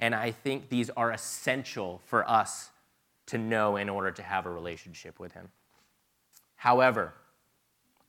And 0.00 0.12
I 0.12 0.32
think 0.32 0.70
these 0.70 0.90
are 0.90 1.12
essential 1.12 2.02
for 2.04 2.28
us 2.28 2.70
to 3.26 3.38
know 3.38 3.76
in 3.76 3.88
order 3.88 4.10
to 4.10 4.22
have 4.24 4.44
a 4.44 4.50
relationship 4.50 5.20
with 5.20 5.32
Him. 5.34 5.50
However, 6.56 7.14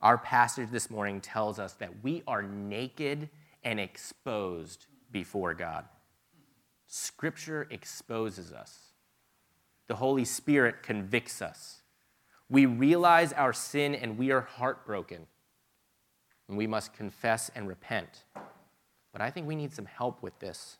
our 0.02 0.18
passage 0.18 0.70
this 0.72 0.90
morning 0.90 1.22
tells 1.22 1.60
us 1.60 1.74
that 1.74 2.04
we 2.04 2.22
are 2.28 2.44
naked 2.44 3.30
and 3.64 3.80
exposed 3.80 4.86
before 5.12 5.54
God. 5.54 5.86
Scripture 6.88 7.68
exposes 7.72 8.52
us, 8.52 8.94
the 9.88 9.96
Holy 9.96 10.26
Spirit 10.26 10.84
convicts 10.84 11.42
us. 11.42 11.82
We 12.50 12.66
realize 12.66 13.34
our 13.34 13.54
sin 13.54 13.96
and 13.96 14.18
we 14.18 14.32
are 14.32 14.42
heartbroken. 14.42 15.28
And 16.48 16.58
we 16.58 16.68
must 16.68 16.94
confess 16.94 17.50
and 17.56 17.68
repent. 17.68 18.24
But 19.12 19.22
I 19.22 19.32
think 19.32 19.48
we 19.48 19.56
need 19.56 19.74
some 19.74 19.86
help 19.86 20.22
with 20.22 20.38
this. 20.40 20.78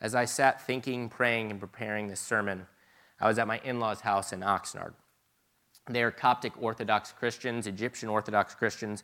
As 0.00 0.14
I 0.14 0.24
sat 0.24 0.66
thinking, 0.66 1.10
praying, 1.10 1.50
and 1.50 1.60
preparing 1.60 2.08
this 2.08 2.20
sermon, 2.20 2.66
I 3.20 3.28
was 3.28 3.38
at 3.38 3.46
my 3.46 3.60
in 3.64 3.80
law's 3.80 4.00
house 4.00 4.32
in 4.32 4.40
Oxnard. 4.40 4.94
They 5.86 6.02
are 6.02 6.10
Coptic 6.10 6.52
Orthodox 6.60 7.12
Christians, 7.12 7.66
Egyptian 7.66 8.08
Orthodox 8.08 8.54
Christians. 8.54 9.02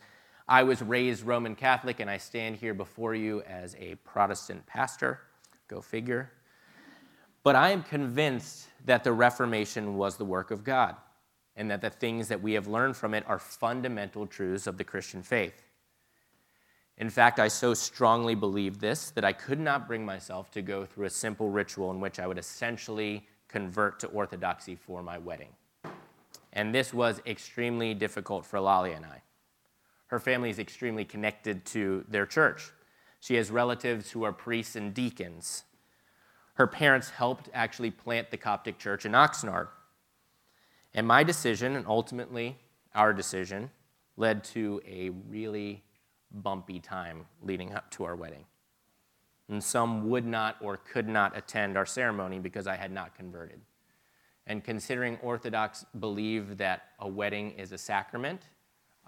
I 0.49 0.63
was 0.63 0.83
raised 0.83 1.25
Roman 1.25 1.57
Catholic, 1.57 2.01
and 2.01 2.09
I 2.09 2.19
stand 2.19 2.57
here 2.57 2.75
before 2.75 3.15
you 3.15 3.43
as 3.43 3.75
a 3.79 3.97
Protestant 4.05 4.65
pastor. 4.67 5.21
Go 5.69 5.81
figure. 5.81 6.31
But 7.43 7.57
I 7.57 7.71
am 7.71 7.83
convinced 7.83 8.69
that 8.85 9.05
the 9.05 9.13
Reformation 9.13 9.97
was 9.97 10.17
the 10.17 10.25
work 10.25 10.51
of 10.51 10.63
God. 10.63 10.97
and 11.57 11.71
that 11.71 11.81
the 11.81 11.91
things 11.91 12.29
that 12.29 12.43
we 12.43 12.53
have 12.53 12.67
learned 12.67 12.97
from 12.97 13.15
it 13.15 13.25
are 13.27 13.39
fundamental 13.39 14.27
truths 14.27 14.67
of 14.67 14.77
the 14.77 14.85
Christian 14.85 15.23
faith. 15.23 15.63
In 16.99 17.11
fact, 17.11 17.41
I 17.41 17.49
so 17.49 17.75
strongly 17.75 18.35
believed 18.35 18.81
this 18.81 19.11
that 19.11 19.25
I 19.25 19.33
could 19.33 19.61
not 19.61 19.87
bring 19.87 20.05
myself 20.05 20.51
to 20.53 20.63
go 20.63 20.85
through 20.85 21.07
a 21.07 21.11
simple 21.11 21.51
ritual 21.51 21.91
in 21.91 22.01
which 22.01 22.19
I 22.19 22.27
would 22.27 22.39
essentially 22.39 23.27
convert 23.49 23.99
to 24.01 24.07
Orthodoxy 24.09 24.77
for 24.77 25.03
my 25.03 25.19
wedding. 25.19 25.51
And 26.57 26.75
this 26.75 26.95
was 26.95 27.21
extremely 27.27 27.93
difficult 27.93 28.47
for 28.47 28.59
Lolly 28.59 28.93
and 28.93 29.05
I. 29.05 29.21
Her 30.07 30.19
family 30.19 30.49
is 30.49 30.59
extremely 30.59 31.05
connected 31.05 31.67
to 31.67 32.07
their 32.09 32.25
church. 32.25 32.73
She 33.21 33.35
has 33.35 33.51
relatives 33.51 34.11
who 34.11 34.25
are 34.25 34.33
priests 34.33 34.75
and 34.75 34.95
deacons. 34.95 35.65
Her 36.55 36.67
parents 36.67 37.11
helped 37.11 37.51
actually 37.53 37.91
plant 37.91 38.31
the 38.31 38.39
Coptic 38.39 38.79
church 38.79 39.05
in 39.05 39.13
Oxnard. 39.13 39.69
And 40.95 41.07
my 41.07 41.23
decision, 41.23 41.77
and 41.77 41.87
ultimately 41.87 42.57
our 42.95 43.13
decision, 43.13 43.71
led 44.17 44.43
to 44.45 44.81
a 44.89 45.11
really 45.11 45.85
bumpy 46.31 46.81
time 46.81 47.27
leading 47.43 47.75
up 47.75 47.91
to 47.91 48.05
our 48.05 48.17
wedding. 48.17 48.47
And 49.51 49.63
some 49.63 50.09
would 50.09 50.25
not 50.25 50.57
or 50.63 50.79
could 50.79 51.07
not 51.07 51.37
attend 51.37 51.77
our 51.77 51.85
ceremony 51.85 52.39
because 52.39 52.67
I 52.67 52.77
had 52.77 52.93
not 52.93 53.15
converted. 53.15 53.61
And 54.47 54.63
considering 54.63 55.19
Orthodox 55.23 55.85
believe 55.99 56.59
that 56.59 56.83
a 57.01 57.09
wedding 57.09 57.53
is 57.53 57.73
a 57.73 57.79
sacrament, 57.79 58.43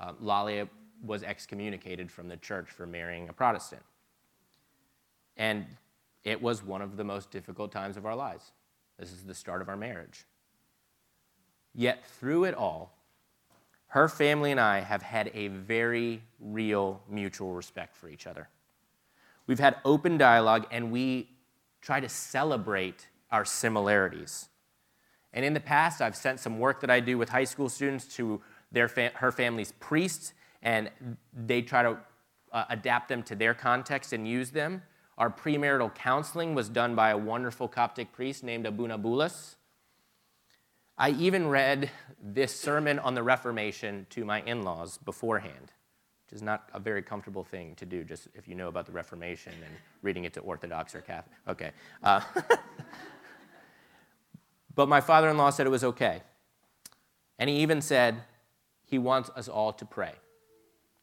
uh, 0.01 0.13
Lalia 0.21 0.69
was 1.05 1.23
excommunicated 1.23 2.11
from 2.11 2.29
the 2.29 2.37
church 2.37 2.69
for 2.71 2.87
marrying 2.87 3.29
a 3.29 3.33
Protestant. 3.33 3.83
And 5.37 5.67
it 6.25 6.43
was 6.43 6.65
one 6.65 6.83
of 6.83 6.97
the 6.97 7.05
most 7.05 7.31
difficult 7.31 7.71
times 7.71 7.97
of 7.97 8.05
our 8.05 8.17
lives. 8.17 8.53
This 8.99 9.13
is 9.13 9.25
the 9.25 9.35
start 9.35 9.63
of 9.63 9.69
our 9.69 9.77
marriage. 9.77 10.25
Yet, 11.75 12.05
through 12.05 12.45
it 12.45 12.55
all, 12.55 12.99
her 13.89 14.09
family 14.09 14.51
and 14.51 14.61
I 14.61 14.81
have 14.81 15.03
had 15.03 15.31
a 15.35 15.49
very 15.49 16.23
real 16.41 17.01
mutual 17.09 17.53
respect 17.53 17.97
for 17.97 18.09
each 18.09 18.27
other. 18.27 18.49
We've 19.47 19.61
had 19.61 19.77
open 19.85 20.19
dialogue 20.19 20.67
and 20.71 20.93
we 20.93 21.31
try 21.81 22.01
to 22.01 22.09
celebrate 22.09 23.07
our 23.31 23.45
similarities. 23.45 24.49
And 25.33 25.45
in 25.45 25.55
the 25.55 25.61
past, 25.61 26.01
I've 26.01 26.17
sent 26.17 26.41
some 26.41 26.59
work 26.59 26.81
that 26.81 26.91
I 26.91 27.01
do 27.01 27.19
with 27.19 27.29
high 27.29 27.45
school 27.45 27.69
students 27.69 28.07
to 28.17 28.41
their 28.73 28.89
fa- 28.89 29.13
her 29.15 29.33
family's 29.33 29.73
priests, 29.73 30.33
and 30.63 30.91
they 31.33 31.63
try 31.63 31.83
to 31.83 31.99
uh, 32.53 32.65
adapt 32.71 33.09
them 33.09 33.23
to 33.25 33.35
their 33.35 33.55
context 33.55 34.13
and 34.13 34.27
use 34.27 34.51
them. 34.51 34.83
Our 35.19 35.31
premarital 35.31 35.95
counseling 35.95 36.55
was 36.55 36.69
done 36.69 36.95
by 36.95 37.11
a 37.11 37.19
wonderful 37.19 37.69
Coptic 37.69 38.13
priest 38.13 38.45
named 38.45 38.67
Abuna 38.67 38.99
Bulas. 38.99 39.57
I 40.97 41.11
even 41.11 41.49
read 41.49 41.91
this 42.23 42.55
sermon 42.55 42.99
on 42.99 43.15
the 43.15 43.23
Reformation 43.23 44.07
to 44.11 44.25
my 44.25 44.43
in 44.43 44.63
laws 44.63 44.99
beforehand, 44.99 45.73
which 46.27 46.37
is 46.37 46.43
not 46.43 46.69
a 46.73 46.81
very 46.81 47.03
comfortable 47.03 47.45
thing 47.45 47.75
to 47.77 47.87
do, 47.87 48.05
just 48.05 48.29
if 48.35 48.49
you 48.49 48.55
know 48.55 48.69
about 48.69 48.87
the 48.87 48.93
Reformation 48.93 49.53
and 49.53 49.75
reading 50.03 50.25
it 50.25 50.33
to 50.35 50.41
Orthodox 50.41 50.95
or 50.95 51.01
Catholic. 51.01 51.37
Okay. 51.47 51.71
Uh, 52.03 52.21
but 54.79 54.89
my 54.89 55.03
father 55.03 55.29
in 55.29 55.37
law 55.37 55.51
said 55.51 55.67
it 55.67 55.71
was 55.71 55.85
okay. 55.85 56.23
And 57.39 57.51
he 57.51 57.57
even 57.57 57.83
said 57.83 58.23
he 58.87 58.99
wants 58.99 59.29
us 59.37 59.49
all 59.49 59.75
to 59.75 59.85
pray. 59.85 60.15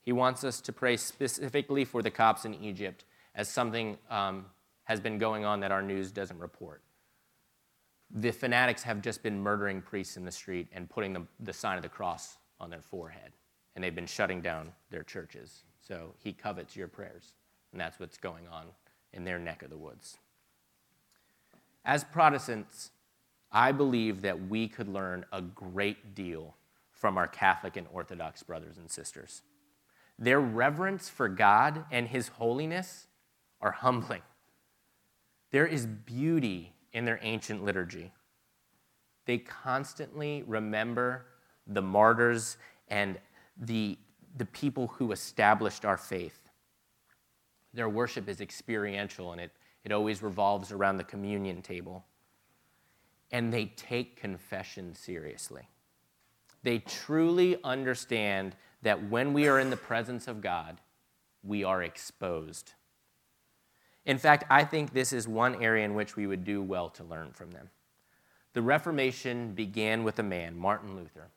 He 0.02 0.12
wants 0.12 0.44
us 0.44 0.62
to 0.62 0.74
pray 0.74 0.98
specifically 0.98 1.86
for 1.86 2.02
the 2.02 2.10
Copts 2.10 2.46
in 2.46 2.56
Egypt 2.56 3.06
as 3.36 3.50
something 3.50 3.98
um, 4.10 4.46
has 4.86 5.00
been 5.00 5.18
going 5.18 5.46
on 5.46 5.60
that 5.60 5.72
our 5.72 5.82
news 5.82 6.12
doesn't 6.12 6.40
report 6.40 6.82
the 8.14 8.32
fanatics 8.32 8.84
have 8.84 9.02
just 9.02 9.24
been 9.24 9.40
murdering 9.40 9.82
priests 9.82 10.18
in 10.18 10.26
the 10.26 10.32
street 10.32 10.68
and 10.72 10.90
putting 10.90 11.14
the, 11.14 11.24
the 11.40 11.54
sign 11.54 11.78
of 11.78 11.84
the 11.84 11.90
cross 11.90 12.38
on 12.60 12.70
their 12.70 12.82
forehead. 12.82 13.32
And 13.76 13.84
they've 13.84 13.96
been 13.96 14.08
shutting 14.08 14.42
down 14.42 14.72
their 14.90 15.04
churches. 15.04 15.64
So 15.82 16.14
he 16.18 16.32
covets 16.32 16.76
your 16.76 16.88
prayers. 16.88 17.34
And 17.72 17.82
that's 17.82 18.00
what's 18.00 18.18
going 18.18 18.48
on 18.48 18.68
in 19.12 19.26
their 19.26 19.40
neck 19.40 19.64
of 19.64 19.70
the 19.70 19.78
woods. 19.78 20.18
As 21.84 22.04
Protestants, 22.04 22.92
I 23.56 23.72
believe 23.72 24.22
that 24.24 24.50
we 24.50 24.68
could 24.68 24.90
learn 24.90 25.26
a 25.32 25.42
great 25.42 26.14
deal 26.14 26.58
from 26.92 27.18
our 27.18 27.26
Catholic 27.28 27.78
and 27.78 27.88
Orthodox 27.90 28.44
brothers 28.44 28.78
and 28.78 28.92
sisters. 28.92 29.44
Their 30.20 30.42
reverence 30.42 31.08
for 31.08 31.30
God 31.30 31.86
and 31.90 32.10
His 32.10 32.28
holiness 32.28 33.08
are 33.62 33.72
humbling. 33.72 34.24
There 35.52 35.66
is 35.66 35.86
beauty 35.86 36.74
in 36.92 37.06
their 37.06 37.18
ancient 37.22 37.64
liturgy. 37.64 38.12
They 39.26 39.38
constantly 39.38 40.44
remember 40.46 41.26
the 41.66 41.82
martyrs 41.82 42.58
and 42.90 43.18
the, 43.58 43.98
the 44.36 44.46
people 44.48 44.88
who 44.88 45.14
established 45.14 45.86
our 45.86 45.98
faith. 45.98 46.50
Their 47.74 47.88
worship 47.88 48.28
is 48.28 48.42
experiential 48.42 49.32
and 49.32 49.40
it, 49.40 49.52
it 49.86 49.94
always 49.94 50.22
revolves 50.22 50.74
around 50.74 50.98
the 50.98 51.06
communion 51.06 51.62
table. 51.62 52.04
And 53.36 53.52
they 53.52 53.66
take 53.66 54.16
confession 54.16 54.96
seriously. 54.96 55.68
They 56.64 56.80
truly 56.80 57.58
understand 57.66 58.56
that 58.82 59.10
when 59.10 59.34
we 59.34 59.50
are 59.50 59.60
in 59.60 59.70
the 59.70 59.76
presence 59.76 60.30
of 60.30 60.40
God, 60.40 60.80
we 61.44 61.62
are 61.62 61.84
exposed. 61.84 62.72
In 64.06 64.18
fact, 64.18 64.46
I 64.50 64.64
think 64.64 64.94
this 64.94 65.12
is 65.12 65.28
one 65.28 65.62
area 65.62 65.84
in 65.84 65.96
which 65.96 66.16
we 66.16 66.28
would 66.28 66.46
do 66.46 66.64
well 66.64 66.90
to 66.92 67.04
learn 67.04 67.34
from 67.34 67.52
them. 67.52 67.72
The 68.54 68.62
Reformation 68.62 69.52
began 69.52 70.06
with 70.06 70.18
a 70.18 70.24
man, 70.24 70.58
Martin 70.58 70.96
Luther, 70.96 71.28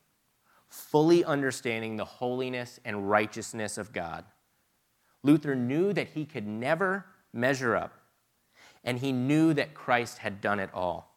fully 0.68 1.24
understanding 1.24 1.96
the 1.96 2.04
holiness 2.04 2.78
and 2.84 3.10
righteousness 3.10 3.76
of 3.76 3.92
God. 3.92 4.24
Luther 5.24 5.56
knew 5.56 5.92
that 5.94 6.10
he 6.10 6.24
could 6.24 6.46
never 6.46 7.06
measure 7.32 7.74
up, 7.74 7.92
and 8.84 9.00
he 9.00 9.10
knew 9.10 9.52
that 9.54 9.74
Christ 9.74 10.18
had 10.18 10.40
done 10.40 10.60
it 10.60 10.70
all. 10.72 11.07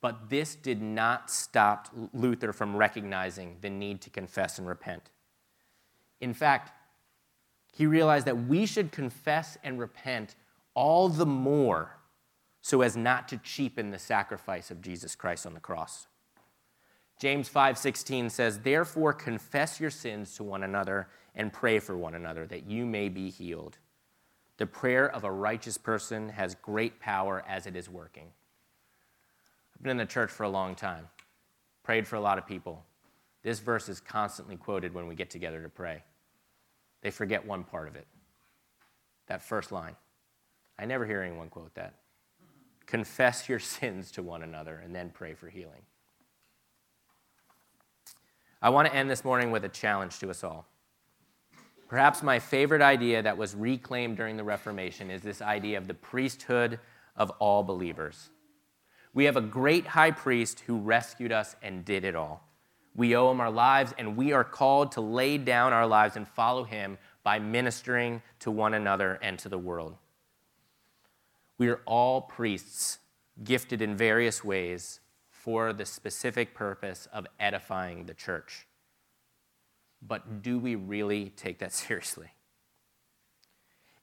But 0.00 0.30
this 0.30 0.54
did 0.54 0.80
not 0.80 1.30
stop 1.30 1.88
Luther 2.12 2.52
from 2.52 2.76
recognizing 2.76 3.58
the 3.60 3.70
need 3.70 4.00
to 4.02 4.10
confess 4.10 4.58
and 4.58 4.66
repent. 4.66 5.10
In 6.20 6.32
fact, 6.32 6.72
he 7.72 7.86
realized 7.86 8.26
that 8.26 8.46
we 8.46 8.66
should 8.66 8.92
confess 8.92 9.58
and 9.62 9.78
repent 9.78 10.34
all 10.74 11.08
the 11.08 11.26
more 11.26 11.96
so 12.62 12.82
as 12.82 12.96
not 12.96 13.28
to 13.28 13.38
cheapen 13.38 13.90
the 13.90 13.98
sacrifice 13.98 14.70
of 14.70 14.82
Jesus 14.82 15.14
Christ 15.14 15.46
on 15.46 15.54
the 15.54 15.60
cross. 15.60 16.06
James 17.18 17.48
5:16 17.48 18.30
says, 18.30 18.60
"Therefore 18.60 19.12
confess 19.12 19.80
your 19.80 19.90
sins 19.90 20.34
to 20.36 20.44
one 20.44 20.62
another 20.62 21.08
and 21.34 21.52
pray 21.52 21.78
for 21.78 21.96
one 21.96 22.14
another 22.14 22.46
that 22.46 22.64
you 22.64 22.86
may 22.86 23.08
be 23.08 23.30
healed. 23.30 23.78
The 24.56 24.66
prayer 24.66 25.08
of 25.08 25.24
a 25.24 25.30
righteous 25.30 25.78
person 25.78 26.30
has 26.30 26.54
great 26.54 27.00
power 27.00 27.44
as 27.46 27.66
it 27.66 27.76
is 27.76 27.88
working." 27.88 28.32
I've 29.80 29.84
been 29.84 29.92
in 29.92 29.96
the 29.96 30.06
church 30.06 30.30
for 30.30 30.42
a 30.42 30.48
long 30.48 30.74
time. 30.74 31.08
Prayed 31.82 32.06
for 32.06 32.16
a 32.16 32.20
lot 32.20 32.36
of 32.36 32.46
people. 32.46 32.84
This 33.42 33.60
verse 33.60 33.88
is 33.88 33.98
constantly 33.98 34.56
quoted 34.56 34.92
when 34.92 35.06
we 35.06 35.14
get 35.14 35.30
together 35.30 35.62
to 35.62 35.70
pray 35.70 36.02
they 37.02 37.10
forget 37.10 37.46
one 37.46 37.64
part 37.64 37.88
of 37.88 37.96
it 37.96 38.06
that 39.26 39.42
first 39.42 39.70
line. 39.70 39.94
I 40.76 40.86
never 40.86 41.06
hear 41.06 41.22
anyone 41.22 41.50
quote 41.50 41.74
that. 41.74 41.94
Confess 42.86 43.48
your 43.48 43.58
sins 43.60 44.10
to 44.12 44.22
one 44.22 44.42
another 44.42 44.80
and 44.84 44.94
then 44.94 45.10
pray 45.10 45.34
for 45.34 45.48
healing. 45.48 45.82
I 48.60 48.70
want 48.70 48.88
to 48.88 48.94
end 48.94 49.08
this 49.08 49.24
morning 49.24 49.52
with 49.52 49.64
a 49.64 49.68
challenge 49.68 50.18
to 50.18 50.30
us 50.30 50.42
all. 50.42 50.66
Perhaps 51.88 52.22
my 52.22 52.38
favorite 52.38 52.82
idea 52.82 53.22
that 53.22 53.38
was 53.38 53.54
reclaimed 53.54 54.16
during 54.16 54.36
the 54.36 54.44
Reformation 54.44 55.10
is 55.10 55.22
this 55.22 55.40
idea 55.40 55.78
of 55.78 55.86
the 55.86 55.94
priesthood 55.94 56.78
of 57.16 57.30
all 57.38 57.62
believers. 57.62 58.30
We 59.12 59.24
have 59.24 59.36
a 59.36 59.40
great 59.40 59.88
high 59.88 60.12
priest 60.12 60.60
who 60.60 60.78
rescued 60.78 61.32
us 61.32 61.56
and 61.62 61.84
did 61.84 62.04
it 62.04 62.14
all. 62.14 62.46
We 62.94 63.16
owe 63.16 63.30
him 63.30 63.40
our 63.40 63.50
lives, 63.50 63.94
and 63.98 64.16
we 64.16 64.32
are 64.32 64.44
called 64.44 64.92
to 64.92 65.00
lay 65.00 65.38
down 65.38 65.72
our 65.72 65.86
lives 65.86 66.16
and 66.16 66.26
follow 66.26 66.64
him 66.64 66.98
by 67.22 67.38
ministering 67.38 68.22
to 68.40 68.50
one 68.50 68.74
another 68.74 69.18
and 69.22 69.38
to 69.40 69.48
the 69.48 69.58
world. 69.58 69.96
We 71.58 71.68
are 71.68 71.80
all 71.86 72.22
priests, 72.22 72.98
gifted 73.42 73.82
in 73.82 73.96
various 73.96 74.44
ways 74.44 75.00
for 75.28 75.72
the 75.72 75.86
specific 75.86 76.54
purpose 76.54 77.08
of 77.12 77.26
edifying 77.38 78.06
the 78.06 78.14
church. 78.14 78.66
But 80.02 80.42
do 80.42 80.58
we 80.58 80.74
really 80.74 81.30
take 81.30 81.58
that 81.58 81.72
seriously? 81.74 82.28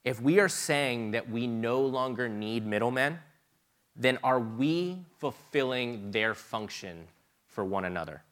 If 0.03 0.21
we 0.21 0.39
are 0.39 0.49
saying 0.49 1.11
that 1.11 1.29
we 1.29 1.47
no 1.47 1.81
longer 1.81 2.29
need 2.29 2.65
middlemen, 2.65 3.19
then 3.97 4.19
are 4.23 4.39
we 4.39 4.99
fulfilling 5.17 6.11
their 6.11 6.33
function 6.33 7.07
for 7.47 7.65
one 7.65 7.85
another? 7.85 8.23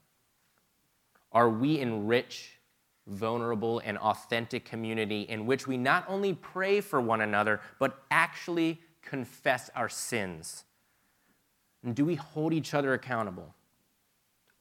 Are 1.32 1.50
we 1.50 1.80
in 1.80 2.08
rich, 2.08 2.60
vulnerable, 3.08 3.82
and 3.84 3.98
authentic 3.98 4.64
community 4.64 5.22
in 5.22 5.46
which 5.46 5.68
we 5.68 5.76
not 5.78 6.06
only 6.08 6.34
pray 6.34 6.82
for 6.82 7.02
one 7.02 7.22
another, 7.22 7.60
but 7.80 8.04
actually 8.12 8.80
confess 9.02 9.70
our 9.76 9.90
sins? 9.90 10.64
And 11.84 11.96
do 11.96 12.06
we 12.06 12.16
hold 12.16 12.54
each 12.54 12.74
other 12.74 12.94
accountable? 12.94 13.56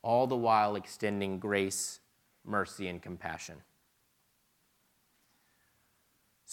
all 0.04 0.26
the 0.26 0.36
while 0.36 0.76
extending 0.76 1.38
grace, 1.38 1.98
mercy, 2.44 2.88
and 2.88 3.00
compassion. 3.00 3.56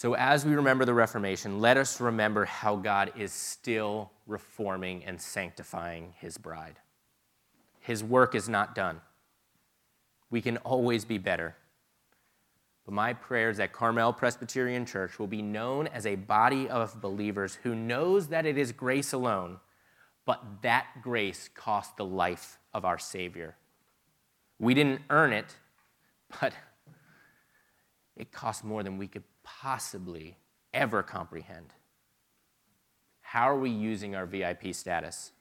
So, 0.02 0.14
as 0.14 0.44
we 0.44 0.56
remember 0.56 0.84
the 0.84 0.94
Reformation, 0.94 1.60
let 1.60 1.76
us 1.76 2.00
remember 2.00 2.44
how 2.44 2.74
God 2.74 3.12
is 3.16 3.32
still 3.32 4.10
reforming 4.26 5.04
and 5.04 5.20
sanctifying 5.20 6.14
his 6.18 6.38
bride. 6.38 6.80
His 7.78 8.02
work 8.02 8.34
is 8.34 8.48
not 8.48 8.74
done. 8.74 9.00
We 10.28 10.40
can 10.40 10.56
always 10.56 11.04
be 11.04 11.18
better. 11.18 11.54
But 12.84 12.94
my 12.94 13.12
prayer 13.12 13.48
is 13.48 13.58
that 13.58 13.72
Carmel 13.72 14.12
Presbyterian 14.12 14.86
Church 14.86 15.20
will 15.20 15.28
be 15.28 15.40
known 15.40 15.86
as 15.86 16.04
a 16.04 16.16
body 16.16 16.68
of 16.68 17.00
believers 17.00 17.60
who 17.62 17.76
knows 17.76 18.26
that 18.26 18.44
it 18.44 18.58
is 18.58 18.72
grace 18.72 19.12
alone, 19.12 19.60
but 20.24 20.42
that 20.62 20.86
grace 21.00 21.48
cost 21.54 21.96
the 21.96 22.04
life 22.04 22.58
of 22.74 22.84
our 22.84 22.98
Savior. 22.98 23.54
We 24.58 24.74
didn't 24.74 25.02
earn 25.10 25.32
it, 25.32 25.54
but 26.40 26.54
it 28.16 28.32
cost 28.32 28.64
more 28.64 28.82
than 28.82 28.98
we 28.98 29.06
could 29.06 29.22
possibly 29.42 30.36
ever 30.72 31.02
comprehend. 31.02 31.74
How 33.20 33.48
are 33.50 33.58
we 33.58 33.70
using 33.70 34.14
our 34.14 34.26
VIP 34.26 34.74
status? 34.74 35.32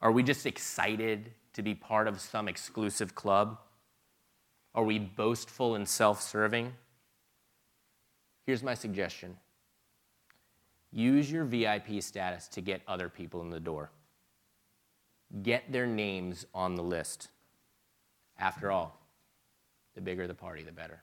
Are 0.00 0.10
we 0.10 0.22
just 0.22 0.46
excited 0.46 1.32
to 1.52 1.62
be 1.62 1.74
part 1.74 2.08
of 2.08 2.20
some 2.20 2.48
exclusive 2.48 3.14
club? 3.14 3.58
Are 4.74 4.84
we 4.84 4.98
boastful 4.98 5.74
and 5.74 5.88
self 5.88 6.20
serving? 6.22 6.72
Here's 8.46 8.62
my 8.62 8.74
suggestion 8.74 9.36
use 10.90 11.30
your 11.30 11.44
VIP 11.44 12.02
status 12.02 12.48
to 12.48 12.60
get 12.60 12.82
other 12.86 13.08
people 13.08 13.40
in 13.40 13.50
the 13.50 13.60
door, 13.60 13.90
get 15.42 15.70
their 15.72 15.86
names 15.86 16.46
on 16.54 16.74
the 16.74 16.82
list. 16.82 17.28
After 18.38 18.70
all, 18.70 18.98
the 19.94 20.00
bigger 20.00 20.26
the 20.26 20.34
party, 20.34 20.62
the 20.62 20.72
better. 20.72 21.02